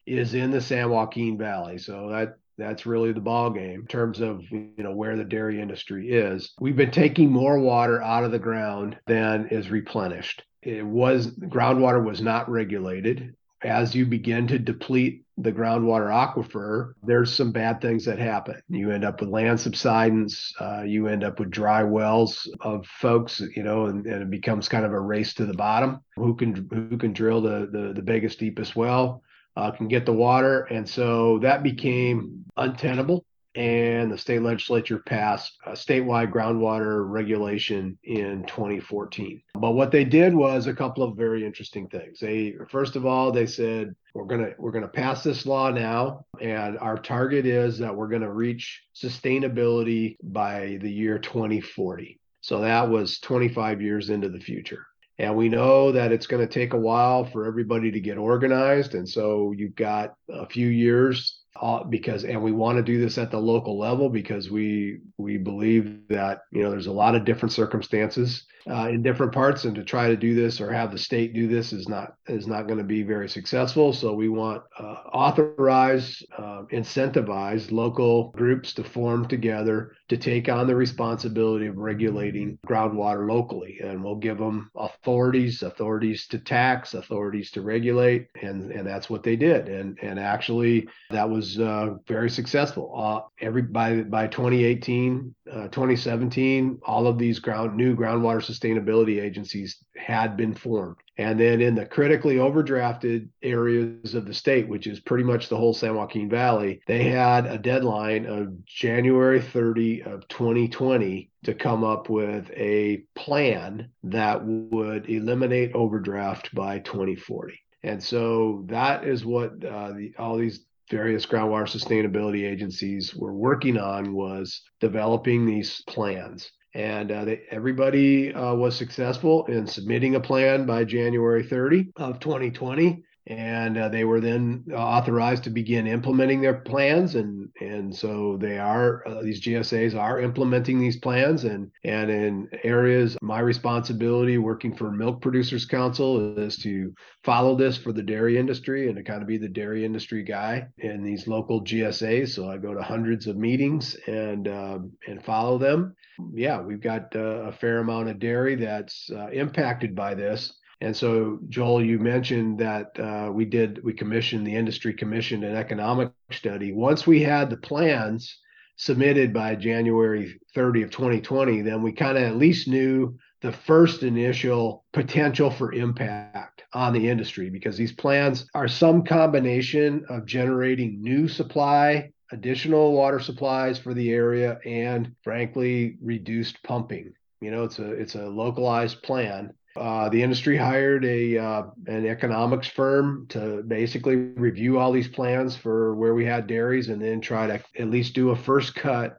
is 0.07 0.35
in 0.35 0.51
the 0.51 0.61
San 0.61 0.91
Joaquin 0.91 1.37
Valley. 1.37 1.79
So 1.79 2.09
that 2.11 2.39
That's 2.57 2.87
really 2.87 3.13
the 3.13 3.21
ball 3.21 3.51
game 3.51 3.81
in 3.81 3.87
terms 3.87 4.21
of 4.21 4.43
you 4.51 4.73
know 4.79 4.93
where 4.93 5.17
the 5.17 5.25
dairy 5.25 5.61
industry 5.61 6.11
is. 6.11 6.53
We've 6.61 6.77
been 6.77 6.91
taking 6.91 7.31
more 7.31 7.59
water 7.59 8.03
out 8.03 8.25
of 8.25 8.33
the 8.33 8.39
ground 8.39 8.97
than 9.07 9.49
is 9.49 9.71
replenished. 9.71 10.43
It 10.63 10.87
was 10.87 11.29
groundwater 11.29 12.05
was 12.05 12.21
not 12.21 12.49
regulated. 12.49 13.35
As 13.63 13.95
you 13.95 14.05
begin 14.05 14.47
to 14.49 14.59
deplete 14.59 15.25
the 15.39 15.53
groundwater 15.53 16.11
aquifer, 16.11 16.93
there's 17.03 17.33
some 17.33 17.51
bad 17.51 17.81
things 17.81 18.05
that 18.05 18.19
happen. 18.19 18.61
You 18.69 18.91
end 18.91 19.05
up 19.05 19.21
with 19.21 19.31
land 19.31 19.59
subsidence. 19.59 20.53
Uh, 20.61 20.83
you 20.83 21.09
end 21.09 21.25
up 21.25 21.41
with 21.41 21.51
dry 21.51 21.83
wells 21.83 22.49
of 22.61 22.87
folks, 22.87 23.41
you 23.57 23.63
know, 23.63 23.87
and, 23.87 24.07
and, 24.07 24.23
it 24.23 24.31
becomes 24.31 24.69
kind 24.69 24.85
of 24.85 24.93
a 24.93 25.01
race 25.01 25.35
to 25.35 25.47
the 25.47 25.55
bottom. 25.55 26.01
Who 26.17 26.37
can 26.37 26.69
who 26.71 26.99
can 26.99 27.13
drill 27.13 27.41
the 27.41 27.69
the, 27.71 27.93
the 27.95 28.03
biggest, 28.03 28.39
deepest 28.39 28.77
well? 28.77 29.23
Uh, 29.57 29.71
can 29.71 29.89
get 29.89 30.07
the 30.07 30.13
water. 30.13 30.63
And 30.65 30.89
so 30.89 31.39
that 31.41 31.63
became 31.63 32.45
untenable. 32.57 33.25
And 33.57 34.11
the 34.11 34.19
state 34.19 34.43
legislature 34.43 34.99
passed 34.99 35.57
a 35.65 35.73
statewide 35.73 36.33
groundwater 36.33 37.09
regulation 37.09 37.97
in 38.03 38.45
2014. 38.49 39.41
But 39.55 39.73
what 39.73 39.93
they 39.93 40.05
did 40.05 40.35
was 40.35 40.67
a 40.67 40.75
couple 40.75 41.05
of 41.05 41.17
very 41.17 41.47
interesting 41.47 41.87
things. 41.87 42.19
They 42.19 42.57
first 42.69 42.97
of 42.97 43.07
all 43.07 43.31
they 43.31 43.47
said 43.47 43.95
we're 44.13 44.25
gonna 44.25 44.51
we're 44.59 44.73
gonna 44.73 44.89
pass 44.89 45.23
this 45.23 45.47
law 45.47 45.71
now, 45.71 46.27
and 46.41 46.77
our 46.81 46.99
target 46.99 47.47
is 47.47 47.79
that 47.79 47.95
we're 47.95 48.09
gonna 48.09 48.33
reach 48.33 48.83
sustainability 48.93 50.17
by 50.25 50.79
the 50.81 50.91
year 50.91 51.21
2040. 51.21 52.19
So 52.41 52.61
that 52.61 52.91
was 52.91 53.21
25 53.21 53.81
years 53.81 54.11
into 54.11 54.29
the 54.29 54.41
future. 54.41 54.85
And 55.19 55.37
we 55.37 55.49
know 55.49 55.93
that 55.93 56.11
it's 56.11 56.27
going 56.27 56.47
to 56.47 56.53
take 56.53 56.73
a 56.73 56.79
while 56.79 57.25
for 57.25 57.47
everybody 57.47 57.91
to 57.93 58.01
get 58.01 58.19
organized. 58.19 58.95
And 58.95 59.09
so 59.09 59.53
you've 59.57 59.77
got 59.77 60.15
a 60.29 60.47
few 60.47 60.67
years 60.67 61.45
uh, 61.61 61.85
because 61.85 62.25
and 62.25 62.43
we 62.43 62.53
want 62.53 62.79
to 62.79 62.83
do 62.83 63.01
this 63.01 63.17
at 63.17 63.31
the 63.31 63.39
local 63.39 63.79
level 63.79 64.09
because 64.09 64.51
we 64.51 64.99
we 65.19 65.37
believe 65.37 66.01
that 66.09 66.41
you 66.51 66.63
know 66.63 66.71
there's 66.71 66.89
a 66.89 66.93
lot 66.93 67.15
of 67.15 67.25
different 67.25 67.53
circumstances 67.53 68.45
uh, 68.69 68.89
in 68.89 69.03
different 69.03 69.33
parts 69.33 69.65
and 69.65 69.75
to 69.77 69.85
try 69.85 70.09
to 70.09 70.17
do 70.17 70.35
this 70.35 70.61
or 70.61 70.73
have 70.73 70.91
the 70.91 70.99
state 70.99 71.33
do 71.33 71.47
this 71.47 71.73
is 71.73 71.89
not 71.89 72.15
is 72.27 72.47
not 72.47 72.67
going 72.67 72.79
to 72.79 72.85
be 72.85 73.03
very 73.03 73.29
successful. 73.29 73.93
So 73.93 74.13
we 74.15 74.29
want 74.29 74.63
uh, 74.79 74.97
authorize 75.13 76.23
uh, 76.37 76.63
incentivize 76.73 77.71
local 77.71 78.31
groups 78.31 78.75
to 78.75 78.85
form 78.85 79.29
together 79.29 79.93
to 80.09 80.17
take 80.17 80.49
on 80.49 80.67
the 80.67 80.77
responsibility 80.77 81.67
of 81.67 81.77
regulating 81.77 82.59
groundwater 82.67 83.29
locally. 83.29 83.79
And 83.83 84.03
we'll 84.03 84.17
give 84.17 84.39
them 84.39 84.71
authorities 84.77 85.63
authorities 85.63 86.27
to 86.29 86.39
tax 86.39 86.95
authorities 86.95 87.51
to 87.53 87.63
regulate 87.63 88.29
and 88.43 88.73
and 88.73 88.87
that's 88.87 89.09
what 89.09 89.23
they 89.23 89.37
did. 89.37 89.69
And 89.69 89.99
and 90.03 90.19
actually 90.19 90.89
that 91.11 91.29
was 91.29 91.45
was 91.45 91.59
uh, 91.59 91.95
very 92.07 92.31
successful. 92.31 92.93
Uh, 92.97 93.21
every 93.41 93.63
by 93.63 94.03
by 94.03 94.27
2018, 94.27 95.35
uh, 95.51 95.69
2017, 95.69 96.81
all 96.87 97.07
of 97.07 97.19
these 97.19 97.39
ground 97.39 97.77
new 97.77 97.95
groundwater 97.95 98.43
sustainability 98.55 99.23
agencies 99.23 99.79
had 99.97 100.37
been 100.37 100.55
formed. 100.55 100.97
And 101.17 101.39
then 101.39 101.61
in 101.61 101.75
the 101.75 101.87
critically 101.87 102.37
overdrafted 102.37 103.29
areas 103.43 104.15
of 104.15 104.27
the 104.27 104.35
state, 104.35 104.69
which 104.69 104.87
is 104.87 105.01
pretty 105.01 105.25
much 105.25 105.49
the 105.49 105.57
whole 105.57 105.75
San 105.75 105.95
Joaquin 105.95 106.29
Valley, 106.29 106.81
they 106.87 107.05
had 107.05 107.47
a 107.47 107.59
deadline 107.59 108.27
of 108.27 108.65
January 108.67 109.41
30 109.41 110.03
of 110.03 110.27
2020 110.29 111.31
to 111.45 111.55
come 111.55 111.85
up 111.85 112.09
with 112.09 112.51
a 112.57 113.05
plan 113.15 113.91
that 114.03 114.45
would 114.45 115.09
eliminate 115.09 115.75
overdraft 115.75 116.55
by 116.55 116.81
2040. 116.81 117.61
And 117.85 118.03
so 118.03 118.65
that 118.69 119.05
is 119.05 119.25
what 119.25 119.53
uh, 119.65 119.93
the, 119.93 120.15
all 120.19 120.39
these 120.39 120.65
various 120.91 121.27
groundwater 121.27 121.69
sustainability 121.69 122.49
agencies 122.49 123.15
were 123.15 123.35
working 123.35 123.79
on 123.79 124.15
was 124.15 124.63
developing 124.81 125.47
these 125.47 125.83
plans. 125.87 126.51
And 126.75 127.13
uh, 127.13 127.25
they, 127.25 127.43
everybody 127.51 128.35
uh, 128.35 128.55
was 128.55 128.77
successful 128.77 129.47
in 129.47 129.67
submitting 129.67 130.17
a 130.17 130.21
plan 130.21 130.67
by 130.67 130.85
January 130.85 131.45
30 131.45 131.93
of 131.97 132.19
2020 132.19 133.03
and 133.27 133.79
uh, 133.79 133.89
they 133.89 134.05
were 134.05 134.21
then 134.21 134.65
authorized 134.75 135.45
to 135.45 135.51
begin 135.51 135.87
implementing 135.87 136.43
their 136.43 136.55
plans. 136.61 137.15
And 137.15 137.49
and 137.61 137.95
so 137.95 138.37
they 138.39 138.59
are 138.59 139.07
uh, 139.07 139.23
these 139.23 139.41
GSAs 139.41 139.99
are 139.99 140.21
implementing 140.21 140.79
these 140.79 140.99
plans. 140.99 141.45
And 141.45 141.71
and 141.85 142.11
in 142.11 142.49
areas 142.63 143.17
my 143.23 143.41
responsibility 143.41 144.37
working 144.37 144.77
for 144.77 144.91
Milk 144.91 145.23
Producers 145.23 145.65
Council 145.65 146.39
is 146.39 146.59
to 146.59 146.93
follow 147.25 147.57
this 147.57 147.79
for 147.79 147.93
the 147.93 148.03
dairy 148.03 148.37
industry 148.37 148.89
and 148.89 148.97
to 148.97 149.03
kind 149.03 149.23
of 149.23 149.29
be 149.29 149.39
the 149.39 149.49
dairy 149.49 149.85
industry 149.85 150.23
guy 150.23 150.67
in 150.79 151.03
these 151.03 151.27
local 151.27 151.65
GSAs 151.65 152.29
so 152.29 152.51
I 152.51 152.59
go 152.59 152.75
to 152.75 152.83
hundreds 152.83 153.27
of 153.27 153.37
meetings 153.37 153.97
and 154.07 154.49
um, 154.49 154.93
and 155.09 155.25
follow 155.25 155.57
them. 155.57 155.97
Yeah 156.35 156.61
we've 156.61 156.83
got 156.83 157.17
uh, 157.17 157.45
a 157.45 157.53
fair 157.53 157.79
amount 157.79 158.11
of 158.11 158.19
dairy 158.19 158.55
that's 158.55 159.11
uh, 159.11 159.29
impacted 159.31 159.95
by 159.95 160.15
this 160.15 160.53
and 160.85 160.95
so, 160.95 161.39
Joel, 161.49 161.83
you 161.83 161.99
mentioned 161.99 162.59
that 162.59 163.01
uh, 163.01 163.33
we 163.33 163.47
did, 163.47 163.83
we 163.83 163.95
commissioned, 163.95 164.47
the 164.47 164.55
industry 164.55 164.93
commissioned 164.93 165.43
an 165.43 165.57
economic 165.57 166.13
study. 166.31 166.73
Once 166.73 167.07
we 167.07 167.23
had 167.23 167.49
the 167.49 167.57
plans 167.57 168.39
submitted 168.77 169.33
by 169.33 169.55
January 169.55 170.39
30 170.55 170.83
of 170.83 170.91
2020, 170.91 171.63
then 171.63 171.81
we 171.81 171.91
kind 171.91 172.19
of 172.19 172.25
at 172.25 172.37
least 172.37 172.69
knew 172.69 173.17
the 173.41 173.51
first 173.51 174.03
initial 174.03 174.85
potential 174.93 175.51
for 175.51 175.73
impact 175.73 176.65
on 176.75 176.93
the 176.93 177.09
industry 177.09 177.49
because 177.49 177.79
these 177.79 177.93
plans 177.93 178.47
are 178.55 178.69
some 178.69 179.03
combination 179.03 180.05
of 180.11 180.27
generating 180.27 181.01
new 181.03 181.27
supply 181.29 182.11
additional 182.31 182.93
water 182.93 183.21
supplies 183.21 183.79
for 183.79 183.95
the 183.95 184.11
area 184.11 184.59
and 184.67 185.15
frankly 185.23 185.97
reduced 186.03 186.61
pumping 186.63 187.13
you 187.43 187.51
know 187.51 187.65
it's 187.65 187.79
a 187.79 187.91
it's 187.93 188.15
a 188.15 188.27
localized 188.27 189.03
plan 189.03 189.53
uh, 189.77 190.09
the 190.09 190.23
industry 190.23 190.57
hired 190.57 191.05
a 191.05 191.37
uh, 191.37 191.63
an 191.87 192.07
economics 192.07 192.69
firm 192.69 193.27
to 193.29 193.63
basically 193.63 194.17
review 194.17 194.79
all 194.79 194.93
these 194.93 195.09
plans 195.09 195.57
for 195.57 195.95
where 195.95 196.15
we 196.15 196.25
had 196.25 196.47
dairies 196.47 196.89
and 196.89 197.03
then 197.03 197.21
try 197.21 197.47
to 197.47 197.61
at 197.79 197.91
least 197.91 198.15
do 198.15 198.31
a 198.31 198.37
first 198.37 198.75
cut 198.75 199.19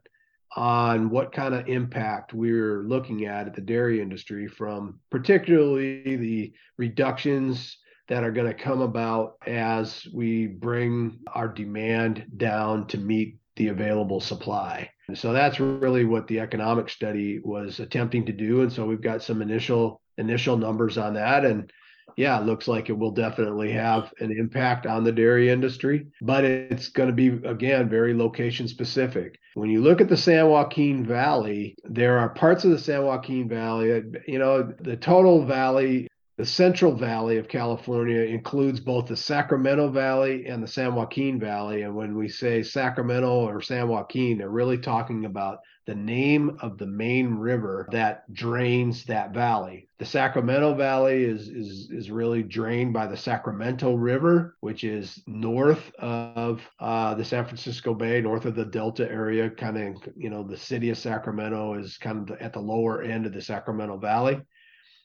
on 0.55 1.09
what 1.09 1.33
kind 1.33 1.53
of 1.53 1.67
impact 1.67 2.33
we're 2.33 2.83
looking 2.83 3.25
at 3.25 3.47
at 3.47 3.53
the 3.53 3.61
dairy 3.61 4.01
industry 4.01 4.47
from 4.47 4.99
particularly 5.09 6.15
the 6.15 6.53
reductions 6.77 7.77
that 8.07 8.23
are 8.23 8.31
going 8.31 8.47
to 8.47 8.53
come 8.53 8.81
about 8.81 9.35
as 9.45 10.07
we 10.13 10.47
bring 10.47 11.19
our 11.33 11.47
demand 11.47 12.25
down 12.37 12.87
to 12.87 12.97
meet 12.97 13.37
the 13.55 13.67
available 13.69 14.21
supply. 14.21 14.89
And 15.07 15.17
so 15.17 15.33
that's 15.33 15.59
really 15.59 16.05
what 16.05 16.27
the 16.27 16.39
economic 16.39 16.89
study 16.89 17.39
was 17.43 17.79
attempting 17.79 18.25
to 18.25 18.33
do. 18.33 18.61
And 18.61 18.71
so 18.71 18.85
we've 18.85 19.01
got 19.01 19.23
some 19.23 19.41
initial 19.41 20.01
initial 20.17 20.57
numbers 20.57 20.97
on 20.97 21.13
that. 21.15 21.45
And 21.45 21.71
yeah, 22.17 22.39
it 22.39 22.45
looks 22.45 22.67
like 22.67 22.89
it 22.89 22.97
will 22.97 23.11
definitely 23.11 23.71
have 23.71 24.13
an 24.19 24.31
impact 24.31 24.85
on 24.85 25.03
the 25.03 25.11
dairy 25.11 25.49
industry, 25.49 26.07
but 26.21 26.45
it's 26.45 26.89
going 26.89 27.09
to 27.09 27.13
be, 27.15 27.27
again, 27.47 27.89
very 27.89 28.13
location 28.13 28.67
specific. 28.67 29.37
When 29.55 29.69
you 29.69 29.81
look 29.81 29.99
at 29.99 30.07
the 30.07 30.15
San 30.15 30.47
Joaquin 30.47 31.05
Valley, 31.05 31.75
there 31.83 32.17
are 32.19 32.29
parts 32.29 32.63
of 32.63 32.71
the 32.71 32.79
San 32.79 33.03
Joaquin 33.03 33.49
Valley, 33.49 34.01
you 34.27 34.39
know, 34.39 34.73
the 34.79 34.95
total 34.95 35.45
valley 35.45 36.07
the 36.37 36.45
Central 36.45 36.93
Valley 36.93 37.37
of 37.37 37.47
California 37.47 38.19
includes 38.21 38.81
both 38.81 39.07
the 39.07 39.15
Sacramento 39.15 39.89
Valley 39.89 40.47
and 40.47 40.61
the 40.61 40.67
San 40.67 40.93
Joaquin 40.93 41.39
Valley. 41.39 41.83
And 41.83 41.95
when 41.95 42.17
we 42.17 42.27
say 42.27 42.61
Sacramento 42.61 43.47
or 43.47 43.61
San 43.61 43.87
Joaquin, 43.87 44.37
they're 44.37 44.49
really 44.49 44.77
talking 44.77 45.23
about 45.23 45.59
the 45.85 45.95
name 45.95 46.57
of 46.61 46.77
the 46.77 46.87
main 46.87 47.35
river 47.35 47.87
that 47.91 48.31
drains 48.33 49.05
that 49.05 49.33
valley. 49.33 49.87
The 49.99 50.05
Sacramento 50.05 50.73
Valley 50.73 51.23
is 51.23 51.47
is 51.47 51.89
is 51.91 52.11
really 52.11 52.43
drained 52.43 52.91
by 52.91 53.05
the 53.05 53.15
Sacramento 53.15 53.93
River, 53.93 54.57
which 54.59 54.83
is 54.83 55.21
north 55.27 55.91
of 55.99 56.61
uh, 56.79 57.13
the 57.13 57.23
San 57.23 57.45
Francisco 57.45 57.93
Bay, 57.93 58.19
north 58.19 58.45
of 58.45 58.55
the 58.55 58.65
Delta 58.65 59.09
area. 59.09 59.49
Kind 59.49 59.77
of, 59.77 60.03
you 60.17 60.29
know, 60.29 60.43
the 60.43 60.57
city 60.57 60.89
of 60.89 60.97
Sacramento 60.97 61.75
is 61.75 61.97
kind 61.97 62.29
of 62.29 62.37
at 62.41 62.51
the 62.51 62.59
lower 62.59 63.03
end 63.03 63.25
of 63.25 63.31
the 63.31 63.41
Sacramento 63.41 63.97
Valley 63.97 64.41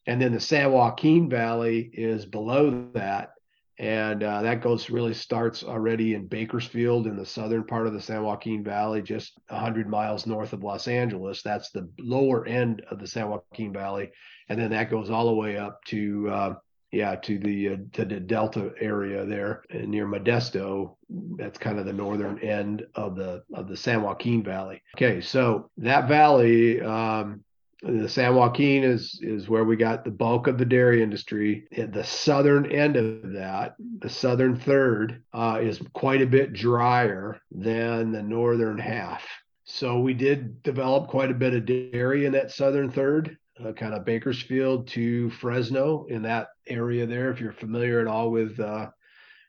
and 0.06 0.20
then 0.20 0.32
the 0.32 0.40
San 0.40 0.72
Joaquin 0.72 1.28
Valley 1.28 1.90
is 1.92 2.24
below 2.26 2.88
that, 2.94 3.30
and 3.78 4.22
uh, 4.22 4.42
that 4.42 4.62
goes 4.62 4.90
really 4.90 5.14
starts 5.14 5.64
already 5.64 6.14
in 6.14 6.26
Bakersfield 6.26 7.06
in 7.06 7.16
the 7.16 7.24
southern 7.24 7.64
part 7.64 7.86
of 7.86 7.92
the 7.92 8.00
San 8.00 8.22
Joaquin 8.22 8.62
Valley, 8.62 9.02
just 9.02 9.38
100 9.48 9.88
miles 9.88 10.26
north 10.26 10.52
of 10.52 10.62
Los 10.62 10.86
Angeles. 10.86 11.42
That's 11.42 11.70
the 11.70 11.88
lower 11.98 12.46
end 12.46 12.82
of 12.90 12.98
the 12.98 13.06
San 13.06 13.30
Joaquin 13.30 13.72
Valley, 13.72 14.10
and 14.48 14.60
then 14.60 14.70
that 14.70 14.90
goes 14.90 15.10
all 15.10 15.26
the 15.26 15.34
way 15.34 15.56
up 15.56 15.82
to 15.86 16.28
uh, 16.30 16.54
yeah 16.92 17.14
to 17.14 17.38
the 17.38 17.68
uh, 17.68 17.76
to 17.92 18.04
the 18.04 18.20
Delta 18.20 18.72
area 18.80 19.24
there 19.24 19.62
near 19.72 20.06
Modesto. 20.06 20.96
That's 21.08 21.58
kind 21.58 21.78
of 21.78 21.86
the 21.86 21.92
northern 21.92 22.38
end 22.40 22.86
of 22.94 23.16
the 23.16 23.42
of 23.54 23.68
the 23.68 23.76
San 23.76 24.02
Joaquin 24.02 24.42
Valley. 24.42 24.82
Okay, 24.96 25.20
so 25.20 25.70
that 25.78 26.08
valley. 26.08 26.80
Um, 26.80 27.44
the 27.82 28.08
San 28.08 28.34
Joaquin 28.34 28.84
is 28.84 29.18
is 29.22 29.48
where 29.48 29.64
we 29.64 29.76
got 29.76 30.04
the 30.04 30.10
bulk 30.10 30.46
of 30.46 30.58
the 30.58 30.64
dairy 30.64 31.02
industry. 31.02 31.66
At 31.76 31.92
the 31.92 32.04
southern 32.04 32.70
end 32.70 32.96
of 32.96 33.32
that, 33.32 33.76
the 34.00 34.08
southern 34.08 34.56
third, 34.56 35.22
uh, 35.32 35.60
is 35.62 35.80
quite 35.92 36.22
a 36.22 36.26
bit 36.26 36.52
drier 36.52 37.40
than 37.50 38.12
the 38.12 38.22
northern 38.22 38.78
half. 38.78 39.26
So 39.64 40.00
we 40.00 40.14
did 40.14 40.62
develop 40.62 41.08
quite 41.08 41.30
a 41.30 41.34
bit 41.34 41.54
of 41.54 41.64
dairy 41.64 42.26
in 42.26 42.32
that 42.32 42.50
southern 42.50 42.90
third, 42.90 43.38
uh, 43.64 43.72
kind 43.72 43.94
of 43.94 44.04
Bakersfield 44.04 44.88
to 44.88 45.30
Fresno 45.30 46.06
in 46.06 46.22
that 46.22 46.48
area 46.66 47.06
there. 47.06 47.30
If 47.30 47.40
you're 47.40 47.52
familiar 47.52 48.00
at 48.00 48.06
all 48.06 48.30
with 48.30 48.58
uh, 48.60 48.90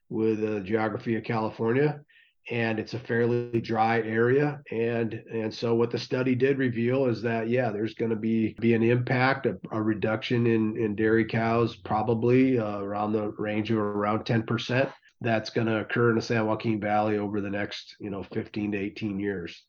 with 0.10 0.42
the 0.42 0.62
geography 0.62 1.16
of 1.16 1.24
California, 1.24 2.02
and 2.50 2.80
it's 2.80 2.94
a 2.94 3.00
fairly 3.00 3.62
dry 3.62 4.00
area. 4.00 4.62
And 4.72 5.14
and 5.32 5.54
so 5.54 5.76
what 5.76 5.92
the 5.92 6.00
study 6.00 6.34
did 6.34 6.58
reveal 6.58 7.06
is 7.06 7.22
that 7.22 7.50
yeah 7.50 7.70
there's 7.70 7.94
going 7.94 8.10
to 8.10 8.18
be 8.18 8.56
be 8.60 8.74
an 8.74 8.84
impact 8.84 9.46
a, 9.46 9.58
a, 9.72 9.82
reduction 9.82 10.48
in 10.48 10.76
in 10.78 10.96
dairy 10.96 11.26
cows 11.26 11.76
probably 11.76 12.58
uh, 12.58 12.80
around 12.80 13.14
the 13.14 13.30
range 13.38 13.70
of 13.70 13.78
around 13.78 14.26
10% 14.26 14.92
that's 15.22 15.52
going 15.52 15.68
to 15.68 15.80
occur 15.80 16.10
in 16.10 16.16
the 16.16 16.22
san 16.22 16.48
joaquin 16.48 16.80
valley 16.80 17.18
over 17.18 17.42
the 17.42 17.50
next 17.50 17.96
you 18.00 18.10
know 18.10 18.24
15 18.24 18.72
to 18.72 18.78
18 18.78 19.20
years. 19.20 19.64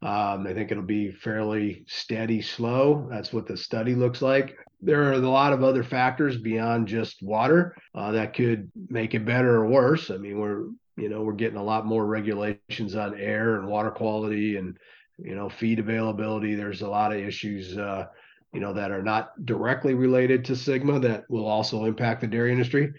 Um, 0.00 0.46
i 0.48 0.52
think 0.52 0.70
it'll 0.70 0.82
be 0.82 1.12
fairly 1.12 1.84
steady 1.86 2.42
slow. 2.42 3.08
That's 3.10 3.32
what 3.32 3.46
the 3.46 3.56
study 3.56 3.94
looks 3.94 4.22
like. 4.22 4.56
There 4.80 5.04
are 5.04 5.12
a 5.12 5.18
lot 5.18 5.52
of 5.52 5.62
other 5.62 5.84
factors 5.84 6.36
beyond 6.36 6.88
just 6.88 7.22
water 7.22 7.76
uh, 7.94 8.10
that 8.12 8.34
could 8.34 8.70
make 8.88 9.14
it 9.14 9.24
better 9.24 9.54
or 9.54 9.68
worse. 9.68 10.10
I 10.10 10.16
mean, 10.16 10.40
we're 10.40 10.64
you 10.96 11.08
know 11.08 11.22
we're 11.22 11.32
getting 11.32 11.58
a 11.58 11.62
lot 11.62 11.86
more 11.86 12.06
regulations 12.06 12.94
on 12.94 13.18
air 13.18 13.56
and 13.56 13.66
water 13.68 13.90
quality 13.90 14.56
and 14.56 14.76
you 15.18 15.34
know 15.34 15.48
feed 15.48 15.78
availability. 15.78 16.54
There's 16.54 16.82
a 16.82 16.88
lot 16.88 17.12
of 17.12 17.20
issues 17.20 17.76
uh, 17.76 18.06
you 18.52 18.60
know 18.60 18.72
that 18.72 18.90
are 18.90 19.02
not 19.02 19.32
directly 19.44 19.94
related 19.94 20.44
to 20.46 20.52
SGMA 20.52 21.02
that 21.02 21.24
will 21.28 21.46
also 21.46 21.84
impact 21.84 22.20
the 22.20 22.26
dairy 22.26 22.52
industry. 22.52 22.92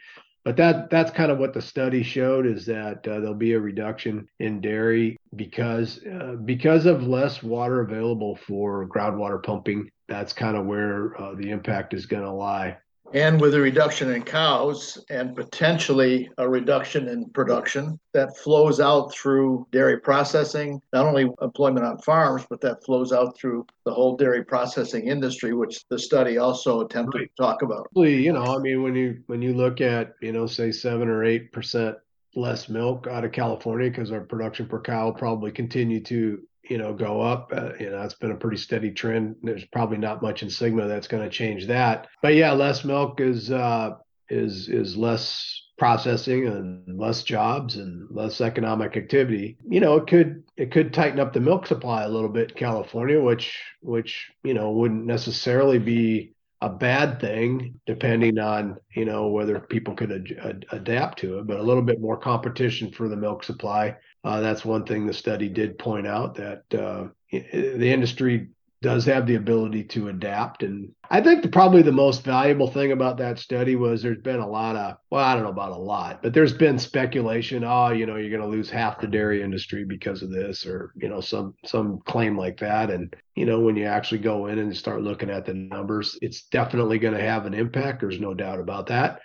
But 0.43 0.57
that 0.57 0.89
that's 0.89 1.11
kind 1.11 1.31
of 1.31 1.37
what 1.37 1.53
the 1.53 1.61
study 1.61 2.03
showed 2.03 2.45
is 2.45 2.65
that 2.65 3.07
uh, 3.07 3.19
there'll 3.19 3.33
be 3.33 3.53
a 3.53 3.59
reduction 3.59 4.27
in 4.39 4.59
dairy 4.59 5.17
because 5.35 6.03
uh, 6.05 6.35
because 6.43 6.85
of 6.85 7.07
less 7.07 7.41
water 7.41 7.81
available 7.81 8.35
for 8.35 8.87
groundwater 8.87 9.41
pumping. 9.41 9.89
That's 10.09 10.33
kind 10.33 10.57
of 10.57 10.65
where 10.65 11.19
uh, 11.19 11.35
the 11.35 11.49
impact 11.49 11.93
is 11.93 12.07
going 12.07 12.23
to 12.23 12.31
lie 12.31 12.77
and 13.13 13.39
with 13.39 13.53
a 13.53 13.61
reduction 13.61 14.11
in 14.11 14.23
cows 14.23 14.97
and 15.09 15.35
potentially 15.35 16.29
a 16.39 16.49
reduction 16.49 17.07
in 17.07 17.29
production 17.29 17.99
that 18.13 18.35
flows 18.37 18.79
out 18.79 19.13
through 19.13 19.67
dairy 19.71 19.99
processing, 19.99 20.81
not 20.93 21.05
only 21.05 21.29
employment 21.41 21.85
on 21.85 21.97
farms, 21.99 22.43
but 22.49 22.59
that 22.61 22.83
flows 22.83 23.11
out 23.11 23.37
through 23.37 23.65
the 23.85 23.93
whole 23.93 24.17
dairy 24.17 24.43
processing 24.43 25.07
industry, 25.07 25.53
which 25.53 25.85
the 25.89 25.99
study 25.99 26.39
also 26.39 26.81
attempted 26.81 27.19
right. 27.19 27.29
to 27.37 27.43
talk 27.43 27.61
about. 27.61 27.87
You 27.95 28.33
know, 28.33 28.55
I 28.55 28.57
mean, 28.59 28.81
when 28.81 28.95
you 28.95 29.21
when 29.27 29.41
you 29.41 29.53
look 29.53 29.79
at 29.79 30.15
you 30.21 30.31
know 30.31 30.47
say 30.47 30.71
seven 30.71 31.07
or 31.07 31.23
eight 31.23 31.51
percent 31.51 31.97
less 32.35 32.67
milk 32.67 33.07
out 33.07 33.23
of 33.23 33.31
California 33.31 33.89
because 33.91 34.11
our 34.11 34.21
production 34.21 34.67
per 34.67 34.81
cow 34.81 35.11
probably 35.11 35.51
continue 35.51 36.01
to 36.01 36.41
you 36.69 36.77
know 36.77 36.93
go 36.93 37.21
up 37.21 37.51
uh, 37.55 37.71
you 37.79 37.89
know 37.89 38.01
it's 38.01 38.13
been 38.13 38.31
a 38.31 38.35
pretty 38.35 38.57
steady 38.57 38.91
trend. 38.91 39.35
There's 39.43 39.65
probably 39.65 39.97
not 39.97 40.21
much 40.21 40.41
in 40.41 40.49
SGMA 40.49 40.87
that's 40.87 41.07
going 41.07 41.23
to 41.23 41.29
change 41.29 41.67
that. 41.67 42.07
But 42.21 42.35
yeah 42.35 42.51
less 42.53 42.83
milk 42.83 43.19
is 43.19 43.51
uh 43.51 43.95
is 44.29 44.69
is 44.69 44.95
less 44.97 45.61
processing 45.77 46.47
and 46.47 46.99
less 46.99 47.23
jobs 47.23 47.75
and 47.75 48.07
less 48.11 48.41
economic 48.41 48.95
activity. 48.95 49.57
You 49.67 49.79
know 49.79 49.97
it 49.97 50.07
could 50.07 50.43
it 50.55 50.71
could 50.71 50.93
tighten 50.93 51.19
up 51.19 51.33
the 51.33 51.39
milk 51.39 51.65
supply 51.67 52.03
a 52.03 52.09
little 52.09 52.29
bit 52.29 52.51
in 52.51 52.57
california 52.57 53.19
which 53.19 53.59
which 53.81 54.31
you 54.43 54.53
know 54.53 54.71
wouldn't 54.71 55.05
necessarily 55.05 55.79
be 55.79 56.32
a 56.63 56.69
bad 56.69 57.19
thing 57.19 57.77
depending 57.85 58.39
on 58.39 58.77
you 58.95 59.03
know 59.03 59.27
whether 59.27 59.59
people 59.59 59.93
could 59.95 60.13
ad- 60.13 60.39
ad- 60.41 60.65
adapt 60.71 61.19
to 61.19 61.39
it 61.39 61.45
but 61.45 61.59
a 61.59 61.61
little 61.61 61.83
bit 61.83 61.99
more 61.99 62.17
competition 62.17 62.89
for 62.89 63.09
the 63.09 63.17
milk 63.17 63.43
supply. 63.43 63.93
Uh, 64.23 64.39
that's 64.39 64.63
one 64.63 64.85
thing 64.85 65.05
the 65.05 65.13
study 65.13 65.49
did 65.49 65.77
point 65.77 66.07
out 66.07 66.35
that 66.35 66.63
uh, 66.73 67.07
the 67.31 67.91
industry 67.91 68.47
does 68.83 69.05
have 69.05 69.25
the 69.25 69.35
ability 69.35 69.85
to 69.85 70.09
adapt. 70.09 70.61
And 70.61 70.91
I 71.09 71.21
think 71.21 71.41
the, 71.41 71.47
probably 71.47 71.81
the 71.81 71.91
most 71.91 72.23
valuable 72.23 72.67
thing 72.67 72.91
about 72.91 73.17
that 73.17 73.39
study 73.39 73.75
was 73.75 74.03
there's 74.03 74.21
been 74.21 74.41
a 74.41 74.47
lot 74.47 74.75
of, 74.75 74.97
well, 75.09 75.23
I 75.23 75.33
don't 75.33 75.43
know 75.43 75.49
about 75.49 75.71
a 75.71 75.77
lot, 75.77 76.21
but 76.21 76.33
there's 76.33 76.53
been 76.53 76.77
speculation. 76.77 77.63
Oh, 77.63 77.91
you 77.91 78.05
know, 78.05 78.17
you're 78.17 78.29
going 78.29 78.41
to 78.41 78.55
lose 78.55 78.69
half 78.69 78.99
the 78.99 79.07
dairy 79.07 79.41
industry 79.41 79.85
because 79.85 80.21
of 80.21 80.29
this, 80.29 80.65
or 80.65 80.91
you 80.97 81.07
know, 81.07 81.21
some 81.21 81.55
some 81.65 81.99
claim 82.05 82.37
like 82.37 82.59
that. 82.59 82.91
And 82.91 83.15
you 83.35 83.45
know, 83.45 83.61
when 83.61 83.77
you 83.77 83.85
actually 83.85 84.19
go 84.19 84.47
in 84.47 84.59
and 84.59 84.75
start 84.75 85.01
looking 85.01 85.29
at 85.29 85.45
the 85.45 85.53
numbers, 85.53 86.19
it's 86.21 86.43
definitely 86.43 86.99
going 86.99 87.15
to 87.15 87.23
have 87.23 87.45
an 87.45 87.53
impact. 87.53 88.01
There's 88.01 88.19
no 88.19 88.33
doubt 88.33 88.59
about 88.59 88.87
that. 88.87 89.21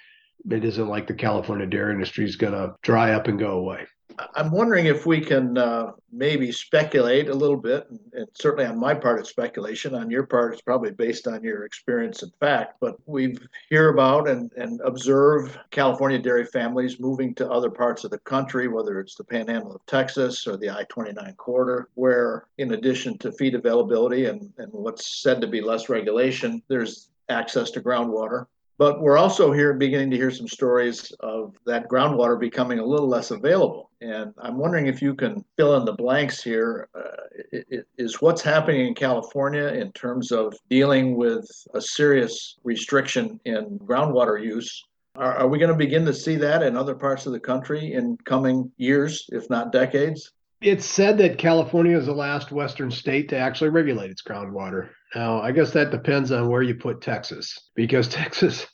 It 0.48 0.64
isn't 0.64 0.88
like 0.88 1.08
the 1.08 1.14
California 1.14 1.66
dairy 1.66 1.92
industry 1.92 2.24
is 2.24 2.36
going 2.36 2.52
to 2.52 2.76
dry 2.80 3.12
up 3.12 3.26
and 3.26 3.40
go 3.40 3.58
away. 3.58 3.86
I'm 4.34 4.50
wondering 4.50 4.86
if 4.86 5.06
we 5.06 5.20
can 5.20 5.56
uh, 5.56 5.92
maybe 6.12 6.50
speculate 6.50 7.28
a 7.28 7.34
little 7.34 7.56
bit, 7.56 7.86
and, 7.90 8.00
and, 8.12 8.26
certainly 8.34 8.66
on 8.66 8.78
my 8.78 8.94
part, 8.94 9.20
it's 9.20 9.30
speculation. 9.30 9.94
On 9.94 10.10
your 10.10 10.26
part, 10.26 10.52
it's 10.52 10.62
probably 10.62 10.90
based 10.90 11.28
on 11.28 11.42
your 11.42 11.64
experience 11.64 12.22
and 12.22 12.32
fact. 12.40 12.76
But 12.80 12.96
we 13.06 13.36
hear 13.70 13.90
about 13.90 14.28
and, 14.28 14.50
and 14.56 14.80
observe 14.84 15.56
California 15.70 16.18
dairy 16.18 16.46
families 16.46 16.98
moving 16.98 17.34
to 17.36 17.50
other 17.50 17.70
parts 17.70 18.04
of 18.04 18.10
the 18.10 18.18
country, 18.20 18.68
whether 18.68 18.98
it's 19.00 19.14
the 19.14 19.24
panhandle 19.24 19.74
of 19.74 19.86
Texas 19.86 20.46
or 20.46 20.56
the 20.56 20.70
I 20.70 20.84
29 20.88 21.34
corridor, 21.34 21.88
where 21.94 22.46
in 22.58 22.72
addition 22.72 23.18
to 23.18 23.32
feed 23.32 23.54
availability 23.54 24.26
and, 24.26 24.52
and 24.58 24.72
what's 24.72 25.22
said 25.22 25.40
to 25.40 25.46
be 25.46 25.60
less 25.60 25.88
regulation, 25.88 26.62
there's 26.68 27.10
access 27.28 27.70
to 27.72 27.80
groundwater 27.80 28.46
but 28.78 29.00
we're 29.00 29.18
also 29.18 29.52
here 29.52 29.74
beginning 29.74 30.10
to 30.12 30.16
hear 30.16 30.30
some 30.30 30.46
stories 30.46 31.12
of 31.20 31.56
that 31.66 31.88
groundwater 31.88 32.38
becoming 32.38 32.78
a 32.78 32.84
little 32.84 33.08
less 33.08 33.32
available. 33.32 33.90
And 34.00 34.32
I'm 34.38 34.56
wondering 34.56 34.86
if 34.86 35.02
you 35.02 35.14
can 35.14 35.44
fill 35.56 35.76
in 35.76 35.84
the 35.84 35.92
blanks 35.92 36.40
here. 36.40 36.88
Uh, 36.94 37.58
is 37.98 38.22
what's 38.22 38.40
happening 38.40 38.86
in 38.86 38.94
California 38.94 39.66
in 39.66 39.90
terms 39.92 40.30
of 40.30 40.56
dealing 40.70 41.16
with 41.16 41.44
a 41.74 41.80
serious 41.80 42.56
restriction 42.62 43.40
in 43.44 43.80
groundwater 43.80 44.40
use? 44.40 44.84
Are, 45.16 45.34
are 45.38 45.48
we 45.48 45.58
going 45.58 45.72
to 45.72 45.76
begin 45.76 46.04
to 46.06 46.14
see 46.14 46.36
that 46.36 46.62
in 46.62 46.76
other 46.76 46.94
parts 46.94 47.26
of 47.26 47.32
the 47.32 47.40
country 47.40 47.94
in 47.94 48.16
coming 48.24 48.70
years, 48.76 49.28
if 49.32 49.50
not 49.50 49.72
decades? 49.72 50.30
It's 50.60 50.86
said 50.86 51.18
that 51.18 51.38
California 51.38 51.96
is 51.96 52.06
the 52.06 52.12
last 52.12 52.50
Western 52.50 52.90
state 52.90 53.28
to 53.28 53.38
actually 53.38 53.70
regulate 53.70 54.10
its 54.10 54.22
groundwater. 54.22 54.90
Now, 55.14 55.40
I 55.40 55.52
guess 55.52 55.70
that 55.70 55.90
depends 55.90 56.32
on 56.32 56.48
where 56.48 56.62
you 56.62 56.74
put 56.74 57.00
Texas, 57.00 57.70
because 57.74 58.08
Texas, 58.08 58.66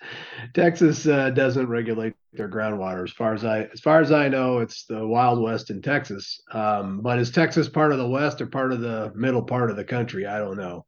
Texas 0.54 1.06
uh, 1.06 1.30
doesn't 1.30 1.68
regulate 1.68 2.14
their 2.32 2.48
groundwater. 2.48 3.04
As 3.04 3.12
far 3.12 3.34
as 3.34 3.44
I, 3.44 3.64
as 3.64 3.80
far 3.80 4.00
as 4.00 4.10
I 4.10 4.28
know, 4.28 4.58
it's 4.58 4.86
the 4.86 5.06
Wild 5.06 5.40
West 5.42 5.70
in 5.70 5.82
Texas. 5.82 6.40
Um, 6.52 7.02
but 7.02 7.18
is 7.18 7.30
Texas 7.30 7.68
part 7.68 7.92
of 7.92 7.98
the 7.98 8.08
West 8.08 8.40
or 8.40 8.46
part 8.46 8.72
of 8.72 8.80
the 8.80 9.12
middle 9.14 9.42
part 9.42 9.70
of 9.70 9.76
the 9.76 9.84
country? 9.84 10.26
I 10.26 10.38
don't 10.38 10.56
know. 10.56 10.86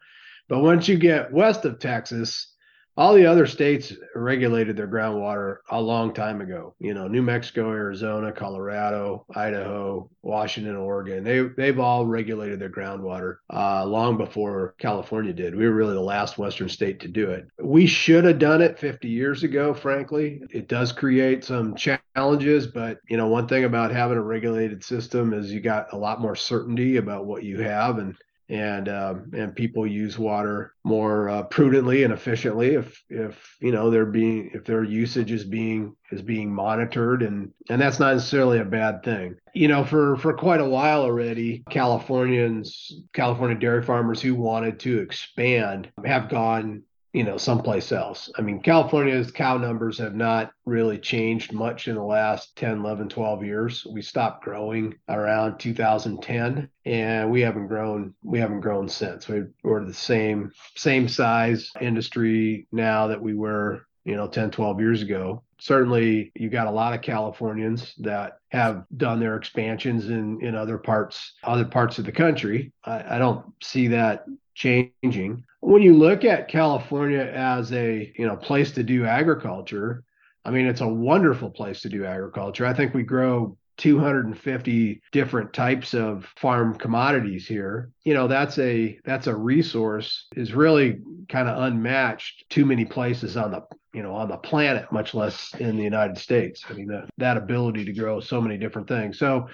But 0.48 0.60
once 0.60 0.88
you 0.88 0.96
get 0.96 1.32
west 1.32 1.64
of 1.64 1.78
Texas, 1.78 2.54
all 2.96 3.14
the 3.14 3.26
other 3.26 3.46
states 3.46 3.92
regulated 4.14 4.76
their 4.76 4.88
groundwater 4.88 5.58
a 5.70 5.80
long 5.80 6.14
time 6.14 6.40
ago. 6.40 6.74
You 6.78 6.94
know, 6.94 7.06
New 7.08 7.22
Mexico, 7.22 7.70
Arizona, 7.70 8.32
Colorado, 8.32 9.26
Idaho, 9.34 10.08
Washington, 10.22 10.76
Oregon. 10.76 11.22
They 11.22 11.42
they've 11.42 11.78
all 11.78 12.06
regulated 12.06 12.58
their 12.58 12.70
groundwater 12.70 13.36
uh, 13.52 13.84
long 13.84 14.16
before 14.16 14.74
California 14.78 15.32
did. 15.32 15.54
We 15.54 15.66
were 15.66 15.74
really 15.74 15.94
the 15.94 16.00
last 16.00 16.38
Western 16.38 16.68
state 16.68 17.00
to 17.00 17.08
do 17.08 17.30
it. 17.30 17.46
We 17.62 17.86
should 17.86 18.24
have 18.24 18.38
done 18.38 18.62
it 18.62 18.78
50 18.78 19.08
years 19.08 19.42
ago. 19.42 19.74
Frankly, 19.74 20.42
it 20.50 20.68
does 20.68 20.92
create 20.92 21.44
some 21.44 21.74
challenges, 21.74 22.66
but 22.66 23.00
you 23.08 23.16
know, 23.16 23.28
one 23.28 23.46
thing 23.46 23.64
about 23.64 23.92
having 23.92 24.16
a 24.16 24.22
regulated 24.22 24.82
system 24.82 25.34
is 25.34 25.52
you 25.52 25.60
got 25.60 25.92
a 25.92 25.98
lot 25.98 26.20
more 26.20 26.36
certainty 26.36 26.96
about 26.96 27.26
what 27.26 27.42
you 27.42 27.60
have 27.60 27.98
and 27.98 28.16
and 28.48 28.88
um, 28.88 29.30
and 29.34 29.54
people 29.54 29.86
use 29.86 30.18
water 30.18 30.74
more 30.84 31.28
uh, 31.28 31.42
prudently 31.44 32.04
and 32.04 32.12
efficiently 32.12 32.74
if 32.74 33.02
if 33.08 33.56
you 33.60 33.72
know 33.72 33.90
they're 33.90 34.06
being 34.06 34.50
if 34.54 34.64
their 34.64 34.84
usage 34.84 35.32
is 35.32 35.44
being 35.44 35.96
is 36.12 36.22
being 36.22 36.54
monitored 36.54 37.22
and 37.22 37.50
and 37.68 37.80
that's 37.80 37.98
not 37.98 38.14
necessarily 38.14 38.58
a 38.58 38.64
bad 38.64 39.02
thing. 39.02 39.36
You 39.52 39.68
know 39.68 39.84
for 39.84 40.16
for 40.16 40.32
quite 40.34 40.60
a 40.60 40.68
while 40.68 41.02
already 41.02 41.64
californians 41.70 43.00
california 43.12 43.58
dairy 43.58 43.82
farmers 43.82 44.20
who 44.20 44.34
wanted 44.34 44.78
to 44.80 45.00
expand 45.00 45.90
have 46.04 46.28
gone 46.28 46.82
you 47.16 47.24
know, 47.24 47.38
someplace 47.38 47.92
else. 47.92 48.30
I 48.36 48.42
mean, 48.42 48.60
California's 48.60 49.30
cow 49.30 49.56
numbers 49.56 49.96
have 49.96 50.14
not 50.14 50.52
really 50.66 50.98
changed 50.98 51.50
much 51.50 51.88
in 51.88 51.94
the 51.94 52.02
last 52.02 52.54
10, 52.56 52.80
11, 52.80 53.08
12 53.08 53.42
years. 53.42 53.86
We 53.90 54.02
stopped 54.02 54.44
growing 54.44 54.94
around 55.08 55.58
2010 55.58 56.68
and 56.84 57.30
we 57.30 57.40
haven't 57.40 57.68
grown 57.68 58.12
we 58.22 58.38
haven't 58.38 58.60
grown 58.60 58.86
since. 58.90 59.28
We, 59.28 59.44
we're 59.62 59.86
the 59.86 59.94
same 59.94 60.52
same 60.74 61.08
size 61.08 61.72
industry 61.80 62.66
now 62.70 63.06
that 63.06 63.22
we 63.22 63.32
were, 63.32 63.86
you 64.04 64.14
know, 64.14 64.28
10, 64.28 64.50
12 64.50 64.78
years 64.78 65.00
ago. 65.00 65.42
Certainly 65.58 66.32
you 66.34 66.50
got 66.50 66.66
a 66.66 66.70
lot 66.70 66.92
of 66.92 67.00
Californians 67.00 67.94
that 68.00 68.40
have 68.50 68.84
done 68.94 69.20
their 69.20 69.36
expansions 69.36 70.10
in 70.10 70.38
in 70.42 70.54
other 70.54 70.76
parts 70.76 71.32
other 71.44 71.64
parts 71.64 71.98
of 71.98 72.04
the 72.04 72.12
country. 72.12 72.74
I, 72.84 73.16
I 73.16 73.18
don't 73.18 73.46
see 73.62 73.86
that 73.86 74.26
changing. 74.54 75.44
When 75.66 75.82
you 75.82 75.94
look 75.94 76.24
at 76.24 76.46
California 76.46 77.22
as 77.22 77.72
a 77.72 78.12
you 78.16 78.24
know 78.24 78.36
place 78.36 78.70
to 78.70 78.84
do 78.84 79.04
agriculture, 79.04 80.04
I 80.44 80.52
mean 80.52 80.66
it's 80.66 80.80
a 80.80 80.86
wonderful 80.86 81.50
place 81.50 81.80
to 81.80 81.88
do 81.88 82.04
agriculture. 82.04 82.64
I 82.64 82.72
think 82.72 82.94
we 82.94 83.02
grow 83.02 83.58
250 83.78 85.02
different 85.10 85.52
types 85.52 85.92
of 85.92 86.24
farm 86.36 86.76
commodities 86.78 87.48
here. 87.48 87.90
You 88.04 88.14
know 88.14 88.28
that's 88.28 88.60
a 88.60 89.00
that's 89.04 89.26
a 89.26 89.34
resource 89.34 90.28
is 90.36 90.54
really 90.54 91.00
kind 91.28 91.48
of 91.48 91.60
unmatched 91.60 92.48
too 92.48 92.64
many 92.64 92.84
places 92.84 93.36
on 93.36 93.50
the 93.50 93.62
you 93.92 94.04
know 94.04 94.14
on 94.14 94.28
the 94.28 94.36
planet 94.36 94.92
much 94.92 95.14
less 95.14 95.52
in 95.58 95.76
the 95.76 95.82
united 95.82 96.16
states. 96.16 96.62
I 96.70 96.74
mean 96.74 96.86
that, 96.86 97.08
that 97.18 97.36
ability 97.36 97.84
to 97.86 97.92
grow 97.92 98.20
so 98.20 98.40
many 98.40 98.56
different 98.56 98.86
things. 98.86 99.18
So 99.18 99.48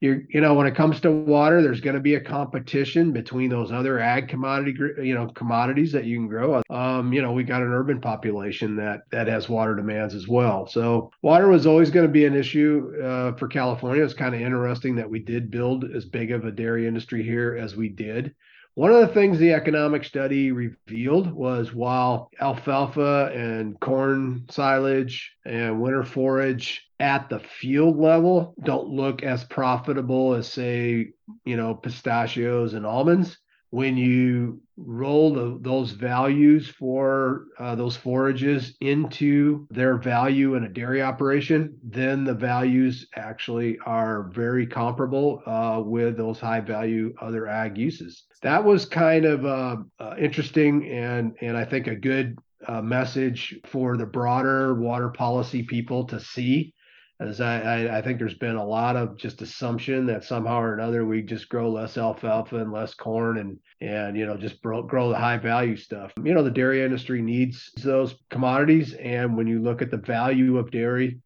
you 0.00 0.26
you 0.28 0.40
know 0.40 0.54
when 0.54 0.66
it 0.66 0.74
comes 0.74 1.00
to 1.00 1.10
water 1.10 1.62
there's 1.62 1.80
going 1.80 1.94
to 1.94 2.00
be 2.00 2.14
a 2.14 2.20
competition 2.20 3.12
between 3.12 3.50
those 3.50 3.70
other 3.70 3.98
ag 3.98 4.28
commodity 4.28 4.74
you 5.02 5.14
know 5.14 5.26
commodities 5.28 5.92
that 5.92 6.04
you 6.04 6.16
can 6.16 6.26
grow. 6.26 6.62
Um 6.70 7.12
you 7.12 7.22
know 7.22 7.32
we 7.32 7.44
got 7.44 7.62
an 7.62 7.72
urban 7.72 8.00
population 8.00 8.76
that 8.76 9.02
that 9.10 9.28
has 9.28 9.48
water 9.48 9.74
demands 9.74 10.14
as 10.14 10.26
well. 10.26 10.66
So 10.66 11.10
water 11.22 11.48
was 11.48 11.66
always 11.66 11.90
going 11.90 12.06
to 12.06 12.12
be 12.12 12.24
an 12.24 12.34
issue 12.34 12.92
uh, 13.02 13.32
for 13.36 13.48
california. 13.48 14.02
It's 14.02 14.14
kind 14.14 14.34
of 14.34 14.40
interesting 14.40 14.96
that 14.96 15.08
we 15.08 15.20
did 15.20 15.50
build 15.50 15.84
as 15.94 16.04
big 16.04 16.32
of 16.32 16.44
a 16.44 16.50
dairy 16.50 16.86
industry 16.86 17.22
here 17.22 17.56
as 17.60 17.76
we 17.76 17.88
did 17.88 18.34
one 18.80 18.92
of 18.92 19.00
the 19.06 19.08
things 19.12 19.38
the 19.38 19.52
economic 19.52 20.02
study 20.04 20.52
revealed 20.52 21.30
was 21.30 21.74
while 21.74 22.30
alfalfa 22.40 23.30
and 23.34 23.78
corn 23.78 24.46
silage 24.48 25.32
and 25.44 25.82
winter 25.82 26.02
forage 26.02 26.88
at 26.98 27.28
the 27.28 27.40
field 27.40 27.98
level 27.98 28.54
don't 28.64 28.88
look 28.88 29.22
as 29.22 29.44
profitable 29.44 30.32
as, 30.32 30.50
say, 30.50 31.10
you 31.44 31.58
know, 31.58 31.74
pistachios 31.74 32.72
and 32.72 32.86
almonds, 32.86 33.36
when 33.70 33.96
you 33.96 34.60
roll 34.76 35.32
the, 35.32 35.58
those 35.60 35.92
values 35.92 36.68
for 36.68 37.46
uh, 37.58 37.74
those 37.74 37.96
forages 37.96 38.74
into 38.80 39.66
their 39.70 39.96
value 39.96 40.54
in 40.54 40.64
a 40.64 40.68
dairy 40.68 41.02
operation, 41.02 41.76
then 41.82 42.24
the 42.24 42.34
values 42.34 43.06
actually 43.16 43.78
are 43.86 44.30
very 44.34 44.66
comparable 44.66 45.42
uh, 45.46 45.80
with 45.84 46.16
those 46.16 46.40
high 46.40 46.60
value 46.60 47.14
other 47.20 47.46
ag 47.46 47.78
uses. 47.78 48.24
That 48.42 48.64
was 48.64 48.86
kind 48.86 49.24
of 49.24 49.44
uh, 49.44 49.76
uh 49.98 50.14
interesting 50.18 50.90
and 50.90 51.34
and 51.40 51.56
I 51.56 51.64
think 51.64 51.86
a 51.86 51.94
good 51.94 52.38
uh, 52.66 52.82
message 52.82 53.58
for 53.66 53.96
the 53.96 54.06
broader 54.06 54.74
water 54.74 55.10
policy 55.10 55.62
people 55.62 56.04
to 56.06 56.20
see 56.20 56.74
as 57.20 57.40
I, 57.40 57.60
I, 57.60 57.98
I, 57.98 58.02
think 58.02 58.18
there's 58.18 58.34
been 58.34 58.56
a 58.56 58.64
lot 58.64 58.96
of 58.96 59.16
just 59.18 59.42
assumption 59.42 60.06
that 60.06 60.24
somehow 60.24 60.60
or 60.60 60.74
another 60.74 61.04
we 61.04 61.20
just 61.20 61.50
grow 61.50 61.70
less 61.70 61.98
alfalfa 61.98 62.56
and 62.56 62.72
less 62.72 62.94
corn 62.94 63.38
and 63.38 63.58
and 63.80 64.16
you 64.16 64.26
know 64.26 64.36
just 64.36 64.62
grow, 64.62 64.82
grow 64.82 65.10
the 65.10 65.18
high 65.18 65.36
value 65.36 65.76
stuff. 65.76 66.12
You 66.22 66.34
know 66.34 66.42
the 66.42 66.50
dairy 66.50 66.82
industry 66.82 67.20
needs 67.20 67.70
those 67.82 68.14
commodities, 68.30 68.94
and 68.94 69.36
when 69.36 69.46
you 69.46 69.60
look 69.60 69.82
at 69.82 69.90
the 69.90 69.98
value 69.98 70.56
of 70.56 70.70
dairy, 70.70 71.20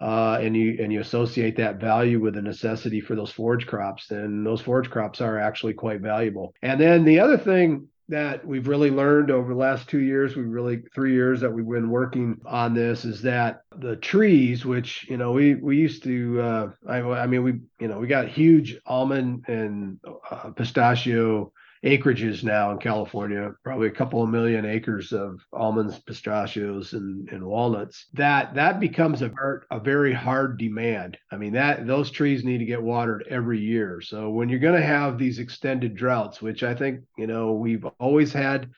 uh, 0.00 0.38
and 0.40 0.56
you 0.56 0.78
and 0.80 0.92
you 0.92 1.00
associate 1.00 1.56
that 1.56 1.80
value 1.80 2.20
with 2.20 2.34
the 2.34 2.42
necessity 2.42 3.00
for 3.00 3.14
those 3.14 3.30
forage 3.30 3.66
crops, 3.66 4.06
then 4.08 4.44
those 4.44 4.60
forage 4.60 4.90
crops 4.90 5.20
are 5.20 5.38
actually 5.38 5.74
quite 5.74 6.00
valuable. 6.00 6.54
And 6.62 6.80
then 6.80 7.04
the 7.04 7.20
other 7.20 7.38
thing 7.38 7.88
that 8.08 8.46
we've 8.46 8.68
really 8.68 8.90
learned 8.90 9.30
over 9.30 9.54
the 9.54 9.58
last 9.58 9.88
two 9.88 10.00
years, 10.00 10.36
we 10.36 10.42
really 10.42 10.82
three 10.94 11.14
years 11.14 11.40
that 11.40 11.50
we've 11.50 11.68
been 11.68 11.88
working 11.88 12.38
on 12.44 12.74
this 12.74 13.04
is 13.06 13.22
that 13.22 13.62
the 13.78 13.96
trees, 13.96 14.66
which 14.66 15.06
you 15.08 15.16
know 15.16 15.32
we 15.32 15.54
we 15.54 15.78
used 15.78 16.02
to, 16.04 16.40
uh, 16.40 16.70
I, 16.86 17.00
I 17.00 17.26
mean 17.26 17.42
we 17.42 17.60
you 17.80 17.88
know 17.88 17.98
we 17.98 18.06
got 18.06 18.28
huge 18.28 18.78
almond 18.86 19.44
and 19.48 19.98
uh, 20.30 20.50
pistachio 20.50 21.52
acreages 21.84 22.42
now 22.42 22.70
in 22.70 22.78
California, 22.78 23.52
probably 23.62 23.88
a 23.88 23.92
couple 23.92 24.22
of 24.22 24.30
million 24.30 24.64
acres 24.64 25.12
of 25.12 25.40
almonds, 25.52 25.98
pistachios, 25.98 26.94
and, 26.94 27.28
and 27.28 27.44
walnuts. 27.44 28.06
That 28.14 28.54
that 28.54 28.80
becomes 28.80 29.20
a, 29.20 29.30
a 29.70 29.78
very 29.78 30.12
hard 30.12 30.58
demand. 30.58 31.18
I 31.30 31.36
mean 31.36 31.52
that 31.52 31.86
those 31.86 32.10
trees 32.10 32.42
need 32.42 32.58
to 32.58 32.64
get 32.64 32.82
watered 32.82 33.26
every 33.28 33.60
year. 33.60 34.00
So 34.00 34.30
when 34.30 34.48
you're 34.48 34.58
going 34.58 34.80
to 34.80 34.86
have 34.86 35.18
these 35.18 35.38
extended 35.38 35.94
droughts, 35.94 36.40
which 36.40 36.62
I 36.62 36.74
think 36.74 37.00
you 37.18 37.26
know 37.26 37.52
we've 37.52 37.84
always 38.00 38.32
had 38.32 38.70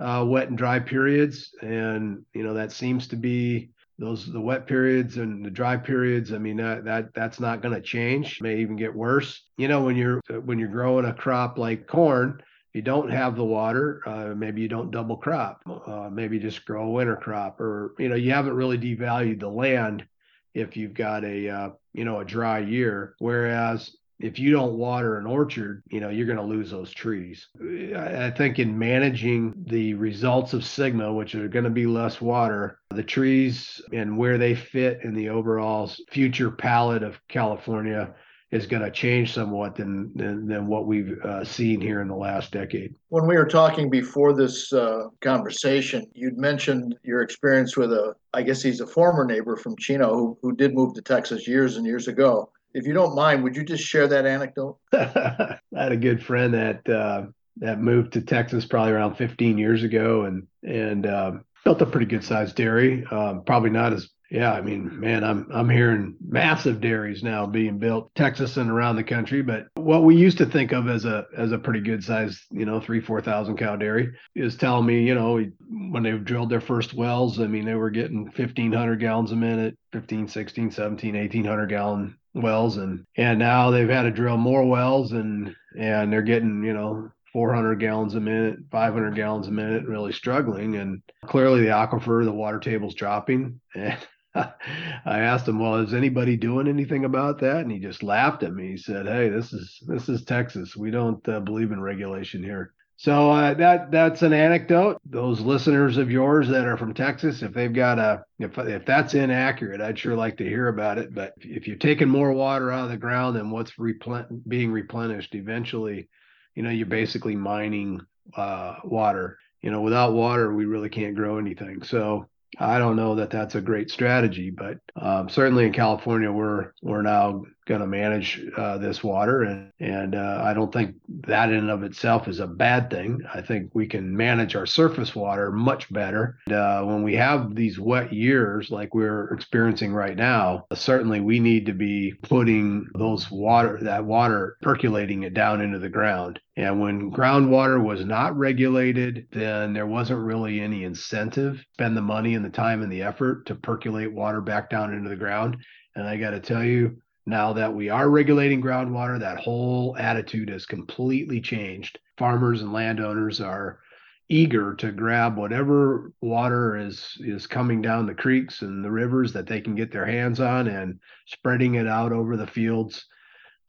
uh, 0.00 0.24
wet 0.26 0.48
and 0.48 0.58
dry 0.58 0.78
periods, 0.78 1.54
and 1.60 2.24
you 2.32 2.42
know 2.42 2.54
that 2.54 2.72
seems 2.72 3.06
to 3.08 3.16
be 3.16 3.70
those 3.98 4.30
the 4.30 4.40
wet 4.40 4.66
periods 4.66 5.16
and 5.16 5.44
the 5.44 5.50
dry 5.50 5.74
periods 5.76 6.32
i 6.32 6.38
mean 6.38 6.58
that, 6.58 6.84
that 6.84 7.14
that's 7.14 7.40
not 7.40 7.62
going 7.62 7.74
to 7.74 7.80
change 7.80 8.42
may 8.42 8.58
even 8.58 8.76
get 8.76 8.94
worse 8.94 9.42
you 9.56 9.68
know 9.68 9.82
when 9.82 9.96
you're 9.96 10.20
when 10.44 10.58
you're 10.58 10.68
growing 10.68 11.06
a 11.06 11.14
crop 11.14 11.56
like 11.56 11.86
corn 11.86 12.42
you 12.76 12.82
don't 12.82 13.10
have 13.10 13.36
the 13.36 13.44
water 13.44 14.02
uh, 14.06 14.34
maybe 14.34 14.60
you 14.60 14.68
don't 14.68 14.90
double 14.90 15.16
crop 15.16 15.62
uh, 15.86 16.08
maybe 16.10 16.38
just 16.38 16.64
grow 16.64 16.84
a 16.84 16.90
winter 16.90 17.16
crop 17.16 17.60
or 17.60 17.94
you 17.98 18.08
know 18.08 18.14
you 18.14 18.30
haven't 18.30 18.54
really 18.54 18.78
devalued 18.78 19.40
the 19.40 19.48
land 19.48 20.06
if 20.54 20.76
you've 20.76 20.94
got 20.94 21.24
a 21.24 21.48
uh, 21.48 21.70
you 21.94 22.04
know 22.04 22.20
a 22.20 22.24
dry 22.24 22.58
year 22.58 23.14
whereas 23.18 23.96
if 24.18 24.38
you 24.38 24.50
don't 24.50 24.78
water 24.78 25.18
an 25.18 25.26
orchard, 25.26 25.82
you 25.90 26.00
know, 26.00 26.08
you're 26.08 26.26
going 26.26 26.38
to 26.38 26.42
lose 26.42 26.70
those 26.70 26.90
trees. 26.90 27.48
I 27.94 28.30
think 28.30 28.58
in 28.58 28.78
managing 28.78 29.52
the 29.66 29.94
results 29.94 30.54
of 30.54 30.62
SGMA, 30.62 31.14
which 31.14 31.34
are 31.34 31.48
going 31.48 31.64
to 31.64 31.70
be 31.70 31.86
less 31.86 32.20
water, 32.20 32.78
the 32.90 33.02
trees 33.02 33.80
and 33.92 34.16
where 34.16 34.38
they 34.38 34.54
fit 34.54 35.00
in 35.02 35.14
the 35.14 35.28
overall 35.28 35.90
future 36.10 36.50
palette 36.50 37.02
of 37.02 37.20
California 37.28 38.14
is 38.52 38.66
going 38.66 38.82
to 38.82 38.90
change 38.90 39.34
somewhat 39.34 39.74
than 39.74 40.12
than, 40.14 40.46
than 40.46 40.66
what 40.66 40.86
we've 40.86 41.18
uh, 41.24 41.44
seen 41.44 41.80
here 41.80 42.00
in 42.00 42.08
the 42.08 42.14
last 42.14 42.52
decade. 42.52 42.94
When 43.08 43.26
we 43.26 43.36
were 43.36 43.46
talking 43.46 43.90
before 43.90 44.34
this 44.34 44.72
uh, 44.72 45.08
conversation, 45.20 46.06
you'd 46.14 46.38
mentioned 46.38 46.96
your 47.02 47.22
experience 47.22 47.76
with 47.76 47.92
a, 47.92 48.14
I 48.32 48.42
guess 48.42 48.62
he's 48.62 48.80
a 48.80 48.86
former 48.86 49.24
neighbor 49.24 49.56
from 49.56 49.76
Chino 49.76 50.14
who, 50.14 50.38
who 50.42 50.54
did 50.54 50.74
move 50.74 50.94
to 50.94 51.02
Texas 51.02 51.48
years 51.48 51.76
and 51.76 51.86
years 51.86 52.08
ago 52.08 52.50
if 52.76 52.86
you 52.86 52.92
don't 52.92 53.14
mind, 53.14 53.42
would 53.42 53.56
you 53.56 53.64
just 53.64 53.82
share 53.82 54.06
that 54.06 54.26
anecdote? 54.26 54.78
I 54.92 55.58
had 55.74 55.92
a 55.92 55.96
good 55.96 56.22
friend 56.22 56.52
that 56.52 56.86
uh, 56.86 57.26
that 57.56 57.80
moved 57.80 58.12
to 58.12 58.20
Texas 58.20 58.66
probably 58.66 58.92
around 58.92 59.16
15 59.16 59.56
years 59.56 59.82
ago, 59.82 60.24
and 60.24 60.46
and 60.62 61.06
um, 61.06 61.44
built 61.64 61.80
a 61.80 61.86
pretty 61.86 62.04
good 62.04 62.22
sized 62.22 62.54
dairy. 62.54 63.02
Um, 63.06 63.44
probably 63.44 63.70
not 63.70 63.94
as 63.94 64.10
yeah, 64.30 64.52
I 64.52 64.60
mean, 64.60 64.98
man, 64.98 65.22
I'm 65.22 65.46
I'm 65.52 65.68
hearing 65.68 66.16
massive 66.26 66.80
dairies 66.80 67.22
now 67.22 67.46
being 67.46 67.78
built 67.78 68.10
Texas 68.14 68.56
and 68.56 68.70
around 68.70 68.96
the 68.96 69.04
country. 69.04 69.42
But 69.42 69.68
what 69.74 70.02
we 70.02 70.16
used 70.16 70.38
to 70.38 70.46
think 70.46 70.72
of 70.72 70.88
as 70.88 71.04
a 71.04 71.26
as 71.36 71.52
a 71.52 71.58
pretty 71.58 71.80
good 71.80 72.02
size, 72.02 72.44
you 72.50 72.66
know, 72.66 72.80
three 72.80 73.00
four 73.00 73.20
thousand 73.20 73.56
cow 73.56 73.76
dairy 73.76 74.12
is 74.34 74.56
telling 74.56 74.86
me, 74.86 75.02
you 75.02 75.14
know, 75.14 75.44
when 75.90 76.02
they 76.02 76.12
drilled 76.12 76.50
their 76.50 76.60
first 76.60 76.94
wells, 76.94 77.38
I 77.38 77.46
mean, 77.46 77.64
they 77.64 77.74
were 77.74 77.90
getting 77.90 78.24
1,500 78.24 78.96
gallons 78.96 79.30
a 79.30 79.36
minute, 79.36 79.78
15, 79.92 80.28
16, 80.28 80.70
17, 80.72 81.14
1,800 81.14 81.66
gallon 81.66 82.16
wells 82.34 82.76
and 82.76 83.06
and 83.16 83.38
now 83.38 83.70
they've 83.70 83.88
had 83.88 84.02
to 84.02 84.10
drill 84.10 84.36
more 84.36 84.64
wells 84.66 85.12
and 85.12 85.56
and 85.78 86.12
they're 86.12 86.20
getting 86.20 86.62
you 86.62 86.74
know 86.74 87.10
400 87.32 87.76
gallons 87.76 88.14
a 88.14 88.20
minute 88.20 88.58
500 88.70 89.14
gallons 89.14 89.48
a 89.48 89.50
minute 89.50 89.86
really 89.86 90.12
struggling 90.12 90.76
and 90.76 91.02
clearly 91.24 91.62
the 91.62 91.68
aquifer 91.68 92.24
the 92.24 92.32
water 92.32 92.58
table's 92.58 92.94
dropping 92.94 93.58
and 93.74 93.96
I 95.04 95.20
asked 95.20 95.48
him, 95.48 95.58
"Well, 95.58 95.76
is 95.76 95.94
anybody 95.94 96.36
doing 96.36 96.68
anything 96.68 97.04
about 97.04 97.40
that?" 97.40 97.58
And 97.58 97.70
he 97.70 97.78
just 97.78 98.02
laughed 98.02 98.42
at 98.42 98.54
me. 98.54 98.72
He 98.72 98.76
said, 98.76 99.06
"Hey, 99.06 99.28
this 99.28 99.52
is 99.52 99.78
this 99.86 100.08
is 100.08 100.24
Texas. 100.24 100.76
We 100.76 100.90
don't 100.90 101.26
uh, 101.28 101.40
believe 101.40 101.72
in 101.72 101.80
regulation 101.80 102.42
here." 102.42 102.72
So 102.98 103.30
uh, 103.30 103.54
that 103.54 103.90
that's 103.90 104.22
an 104.22 104.32
anecdote. 104.32 104.98
Those 105.04 105.40
listeners 105.40 105.98
of 105.98 106.10
yours 106.10 106.48
that 106.48 106.66
are 106.66 106.78
from 106.78 106.94
Texas, 106.94 107.42
if 107.42 107.52
they've 107.52 107.72
got 107.72 107.98
a 107.98 108.24
if 108.38 108.56
if 108.58 108.86
that's 108.86 109.14
inaccurate, 109.14 109.80
I'd 109.80 109.98
sure 109.98 110.16
like 110.16 110.38
to 110.38 110.48
hear 110.48 110.68
about 110.68 110.98
it. 110.98 111.14
But 111.14 111.34
if 111.40 111.66
you're 111.66 111.76
taking 111.76 112.08
more 112.08 112.32
water 112.32 112.72
out 112.72 112.84
of 112.84 112.90
the 112.90 112.96
ground 112.96 113.36
than 113.36 113.50
what's 113.50 113.72
replen- 113.72 114.40
being 114.48 114.72
replenished, 114.72 115.34
eventually, 115.34 116.08
you 116.54 116.62
know, 116.62 116.70
you're 116.70 116.86
basically 116.86 117.36
mining 117.36 118.00
uh, 118.34 118.76
water. 118.84 119.38
You 119.60 119.70
know, 119.70 119.82
without 119.82 120.12
water, 120.14 120.54
we 120.54 120.64
really 120.64 120.88
can't 120.88 121.16
grow 121.16 121.38
anything. 121.38 121.82
So 121.82 122.28
I 122.58 122.78
don't 122.78 122.96
know 122.96 123.16
that 123.16 123.30
that's 123.30 123.54
a 123.54 123.60
great 123.60 123.90
strategy, 123.90 124.50
but 124.50 124.78
um, 124.94 125.28
certainly 125.28 125.66
in 125.66 125.72
California, 125.72 126.30
we're 126.30 126.72
we're 126.82 127.02
now 127.02 127.44
going 127.66 127.80
to 127.80 127.86
manage 127.86 128.42
uh, 128.56 128.78
this 128.78 129.02
water, 129.02 129.42
and 129.42 129.72
and 129.80 130.14
uh, 130.14 130.40
I 130.42 130.54
don't 130.54 130.72
think 130.72 130.96
that 131.26 131.50
in 131.50 131.56
and 131.56 131.70
of 131.70 131.82
itself 131.82 132.28
is 132.28 132.40
a 132.40 132.46
bad 132.46 132.90
thing. 132.90 133.20
I 133.32 133.42
think 133.42 133.70
we 133.74 133.86
can 133.86 134.16
manage 134.16 134.56
our 134.56 134.66
surface 134.66 135.14
water 135.14 135.50
much 135.50 135.92
better. 135.92 136.38
And, 136.46 136.54
uh, 136.54 136.82
when 136.84 137.02
we 137.02 137.14
have 137.16 137.54
these 137.54 137.78
wet 137.78 138.12
years 138.12 138.70
like 138.70 138.94
we're 138.94 139.32
experiencing 139.34 139.92
right 139.92 140.16
now, 140.16 140.66
certainly 140.74 141.20
we 141.20 141.40
need 141.40 141.66
to 141.66 141.74
be 141.74 142.14
putting 142.22 142.88
those 142.94 143.30
water 143.30 143.78
that 143.82 144.04
water 144.04 144.56
percolating 144.62 145.24
it 145.24 145.34
down 145.34 145.60
into 145.60 145.78
the 145.78 145.88
ground. 145.88 146.40
And 146.56 146.80
when 146.80 147.10
groundwater 147.12 147.82
was 147.82 148.04
not 148.04 148.36
regulated, 148.36 149.26
then 149.32 149.74
there 149.74 149.86
wasn't 149.86 150.20
really 150.20 150.60
any 150.60 150.84
incentive 150.84 151.56
to 151.58 151.64
spend 151.74 151.96
the 151.96 152.02
money 152.02 152.34
and 152.34 152.44
the 152.44 152.50
time 152.50 152.82
and 152.82 152.90
the 152.90 153.02
effort 153.02 153.46
to 153.46 153.54
percolate 153.54 154.12
water 154.12 154.40
back 154.40 154.70
down 154.70 154.92
into 154.92 155.08
the 155.08 155.16
ground. 155.16 155.58
And 155.94 156.06
I 156.06 156.16
got 156.16 156.30
to 156.30 156.40
tell 156.40 156.64
you, 156.64 156.98
now 157.26 157.52
that 157.52 157.74
we 157.74 157.88
are 157.88 158.08
regulating 158.08 158.62
groundwater, 158.62 159.18
that 159.18 159.38
whole 159.38 159.96
attitude 159.98 160.48
has 160.48 160.64
completely 160.64 161.40
changed. 161.40 161.98
farmers 162.16 162.62
and 162.62 162.72
landowners 162.72 163.40
are 163.40 163.80
eager 164.28 164.74
to 164.74 164.90
grab 164.90 165.36
whatever 165.36 166.12
water 166.20 166.76
is 166.76 167.16
is 167.20 167.46
coming 167.46 167.80
down 167.80 168.06
the 168.06 168.14
creeks 168.14 168.62
and 168.62 168.84
the 168.84 168.90
rivers 168.90 169.32
that 169.32 169.46
they 169.46 169.60
can 169.60 169.74
get 169.74 169.92
their 169.92 170.06
hands 170.06 170.40
on 170.40 170.66
and 170.66 170.98
spreading 171.26 171.76
it 171.76 171.86
out 171.86 172.12
over 172.12 172.36
the 172.36 172.46
fields 172.46 173.06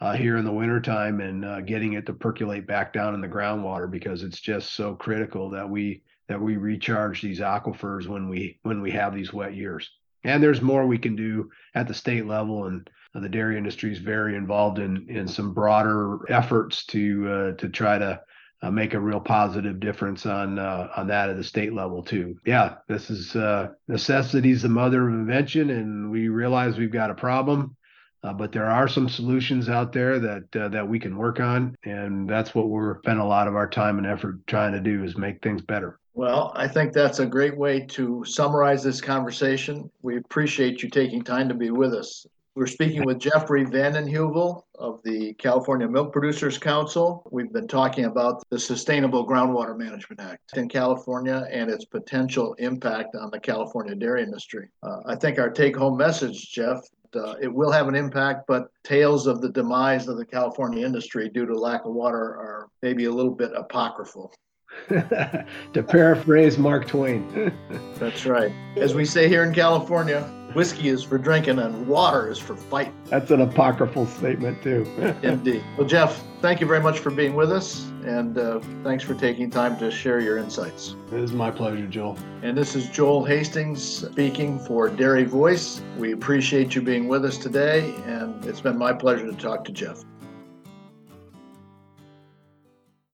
uh, 0.02 0.14
here 0.14 0.38
in 0.38 0.46
the 0.46 0.52
wintertime 0.52 1.22
and 1.22 1.46
uh, 1.46 1.62
getting 1.62 1.94
it 1.94 2.06
to 2.06 2.14
percolate 2.14 2.66
back 2.66 2.92
down 2.94 3.14
in 3.14 3.22
the 3.22 3.28
groundwater 3.28 3.90
because 3.90 4.24
it's 4.24 4.40
just 4.40 4.74
so 4.74 4.96
critical 4.96 5.50
that 5.50 5.68
we 5.70 6.02
that 6.28 6.42
we 6.42 6.58
recharge 6.58 7.22
these 7.22 7.40
aquifers 7.40 8.08
when 8.08 8.28
we 8.28 8.58
when 8.64 8.82
we 8.82 8.92
have 8.92 9.14
these 9.14 9.34
wet 9.34 9.56
years 9.56 9.92
and 10.24 10.42
there's 10.42 10.62
more 10.62 10.86
we 10.86 10.98
can 10.98 11.16
do 11.16 11.50
at 11.76 11.88
the 11.88 11.94
state 11.94 12.26
level 12.26 12.66
and 12.66 12.90
the 13.20 13.30
dairy 13.30 13.58
industry 13.58 13.92
is 13.92 14.00
very 14.00 14.36
involved 14.36 14.80
in 14.80 15.08
in 15.10 15.28
some 15.28 15.54
broader 15.54 16.20
efforts 16.32 16.86
to 16.86 17.30
uh, 17.30 17.52
to 17.58 17.70
try 17.70 17.98
to 17.98 18.22
uh, 18.62 18.72
make 18.72 18.94
a 18.94 19.00
real 19.00 19.20
positive 19.20 19.80
difference 19.80 20.26
on 20.26 20.60
uh, 20.60 20.90
on 20.96 21.08
that 21.08 21.30
at 21.30 21.38
the 21.38 21.44
state 21.44 21.74
level 21.74 22.04
too. 22.04 22.38
Yeah, 22.46 22.76
this 22.88 23.10
is 23.10 23.36
uh, 23.36 23.70
necessity 23.88 24.52
is 24.52 24.62
the 24.62 24.70
mother 24.70 25.08
of 25.08 25.14
invention, 25.14 25.70
and 25.70 26.12
we 26.12 26.30
realize 26.30 26.78
we've 26.78 26.92
got 26.92 27.12
a 27.12 27.16
problem, 27.16 27.76
uh, 28.24 28.34
but 28.34 28.52
there 28.52 28.70
are 28.70 28.88
some 28.88 29.10
solutions 29.10 29.70
out 29.70 29.94
there 29.94 30.20
that 30.20 30.56
uh, 30.56 30.70
that 30.70 30.88
we 30.88 31.00
can 31.00 31.18
work 31.18 31.40
on, 31.40 31.76
and 31.84 32.30
that's 32.30 32.56
what 32.56 32.70
we're 32.70 33.00
spending 33.00 33.24
a 33.24 33.28
lot 33.28 33.48
of 33.48 33.56
our 33.56 33.70
time 33.70 33.98
and 33.98 34.08
effort 34.08 34.46
trying 34.48 34.74
to 34.74 34.80
do 34.80 35.04
is 35.04 35.18
make 35.18 35.42
things 35.42 35.62
better. 35.62 36.00
Well, 36.16 36.52
I 36.56 36.68
think 36.68 36.94
that's 36.94 37.20
a 37.20 37.28
great 37.28 37.56
way 37.56 37.86
to 37.90 38.26
summarize 38.26 38.84
this 38.84 39.00
conversation. 39.00 39.92
We 40.02 40.18
appreciate 40.18 40.82
you 40.82 40.90
taking 40.90 41.22
time 41.22 41.48
to 41.48 41.54
be 41.54 41.70
with 41.70 41.94
us. 41.94 42.26
We're 42.58 42.66
speaking 42.66 43.06
with 43.06 43.20
Jeffrey 43.20 43.66
Vanden 43.66 44.12
Heuvel 44.12 44.64
of 44.80 45.00
the 45.04 45.36
California 45.36 45.88
Milk 45.88 46.12
Producers 46.12 46.58
Council. 46.58 47.22
We've 47.32 47.54
been 47.54 47.68
talking 47.68 48.06
about 48.06 48.44
the 48.50 48.58
Sustainable 48.58 49.28
Groundwater 49.28 49.78
Management 49.78 50.20
Act 50.20 50.58
in 50.58 50.68
California 50.68 51.48
and 51.52 51.70
its 51.70 51.86
potential 51.86 52.56
impact 52.56 53.16
on 53.16 53.30
the 53.30 53.40
California 53.40 53.94
dairy 53.94 54.24
industry. 54.24 54.70
Uh, 54.82 55.02
I 55.06 55.16
think 55.16 55.38
our 55.38 55.52
take 55.52 55.76
home 55.76 55.98
message, 55.98 56.52
Jeff, 56.52 56.82
uh, 57.16 57.36
it 57.40 57.54
will 57.54 57.72
have 57.72 57.88
an 57.90 57.94
impact, 57.94 58.46
but 58.48 58.70
tales 58.84 59.28
of 59.28 59.40
the 59.40 59.50
demise 59.50 60.08
of 60.08 60.18
the 60.18 60.26
California 60.26 60.84
industry 60.84 61.30
due 61.30 61.46
to 61.46 61.54
lack 61.54 61.86
of 61.86 61.94
water 61.94 62.18
are 62.18 62.70
maybe 62.82 63.06
a 63.06 63.12
little 63.12 63.36
bit 63.36 63.52
apocryphal. 63.56 64.34
to 64.90 65.84
paraphrase 65.88 66.58
Mark 66.58 66.88
Twain. 66.88 67.54
That's 68.00 68.26
right. 68.26 68.52
As 68.78 68.96
we 68.96 69.06
say 69.06 69.30
here 69.30 69.44
in 69.44 69.54
California, 69.54 70.28
whiskey 70.58 70.90
is 70.90 71.04
for 71.04 71.20
drinking 71.20 71.60
and 71.60 71.88
water 71.88 72.32
is 72.32 72.40
for 72.40 72.56
fighting. 72.56 72.92
That's 73.06 73.30
an 73.30 73.42
apocryphal 73.42 74.08
statement, 74.08 74.64
too. 74.64 74.88
Indeed. 75.22 75.64
Well, 75.78 75.86
Jeff, 75.86 76.24
thank 76.42 76.60
you 76.60 76.66
very 76.66 76.80
much 76.80 76.98
for 76.98 77.12
being 77.12 77.36
with 77.36 77.52
us, 77.52 77.86
and 78.04 78.36
uh, 78.40 78.60
thanks 78.84 79.04
for 79.04 79.14
taking 79.14 79.52
time 79.52 79.78
to 79.78 79.92
share 79.92 80.20
your 80.20 80.40
insights. 80.40 80.96
It 81.12 81.20
is 81.20 81.32
my 81.32 81.52
pleasure, 81.52 81.86
Joel. 81.86 82.18
And 82.42 82.58
this 82.58 82.76
is 82.76 82.90
Joel 82.90 83.24
Hastings 83.24 83.84
speaking 83.84 84.58
for 84.58 84.90
Dairy 84.90 85.26
Voice. 85.26 85.80
We 85.96 86.14
appreciate 86.14 86.74
you 86.74 86.82
being 86.82 87.08
with 87.08 87.24
us 87.24 87.38
today, 87.38 87.94
and 88.08 88.44
it's 88.44 88.62
been 88.62 88.80
my 88.80 88.94
pleasure 88.94 89.30
to 89.30 89.38
talk 89.38 89.64
to 89.66 89.72
Jeff. 89.72 90.04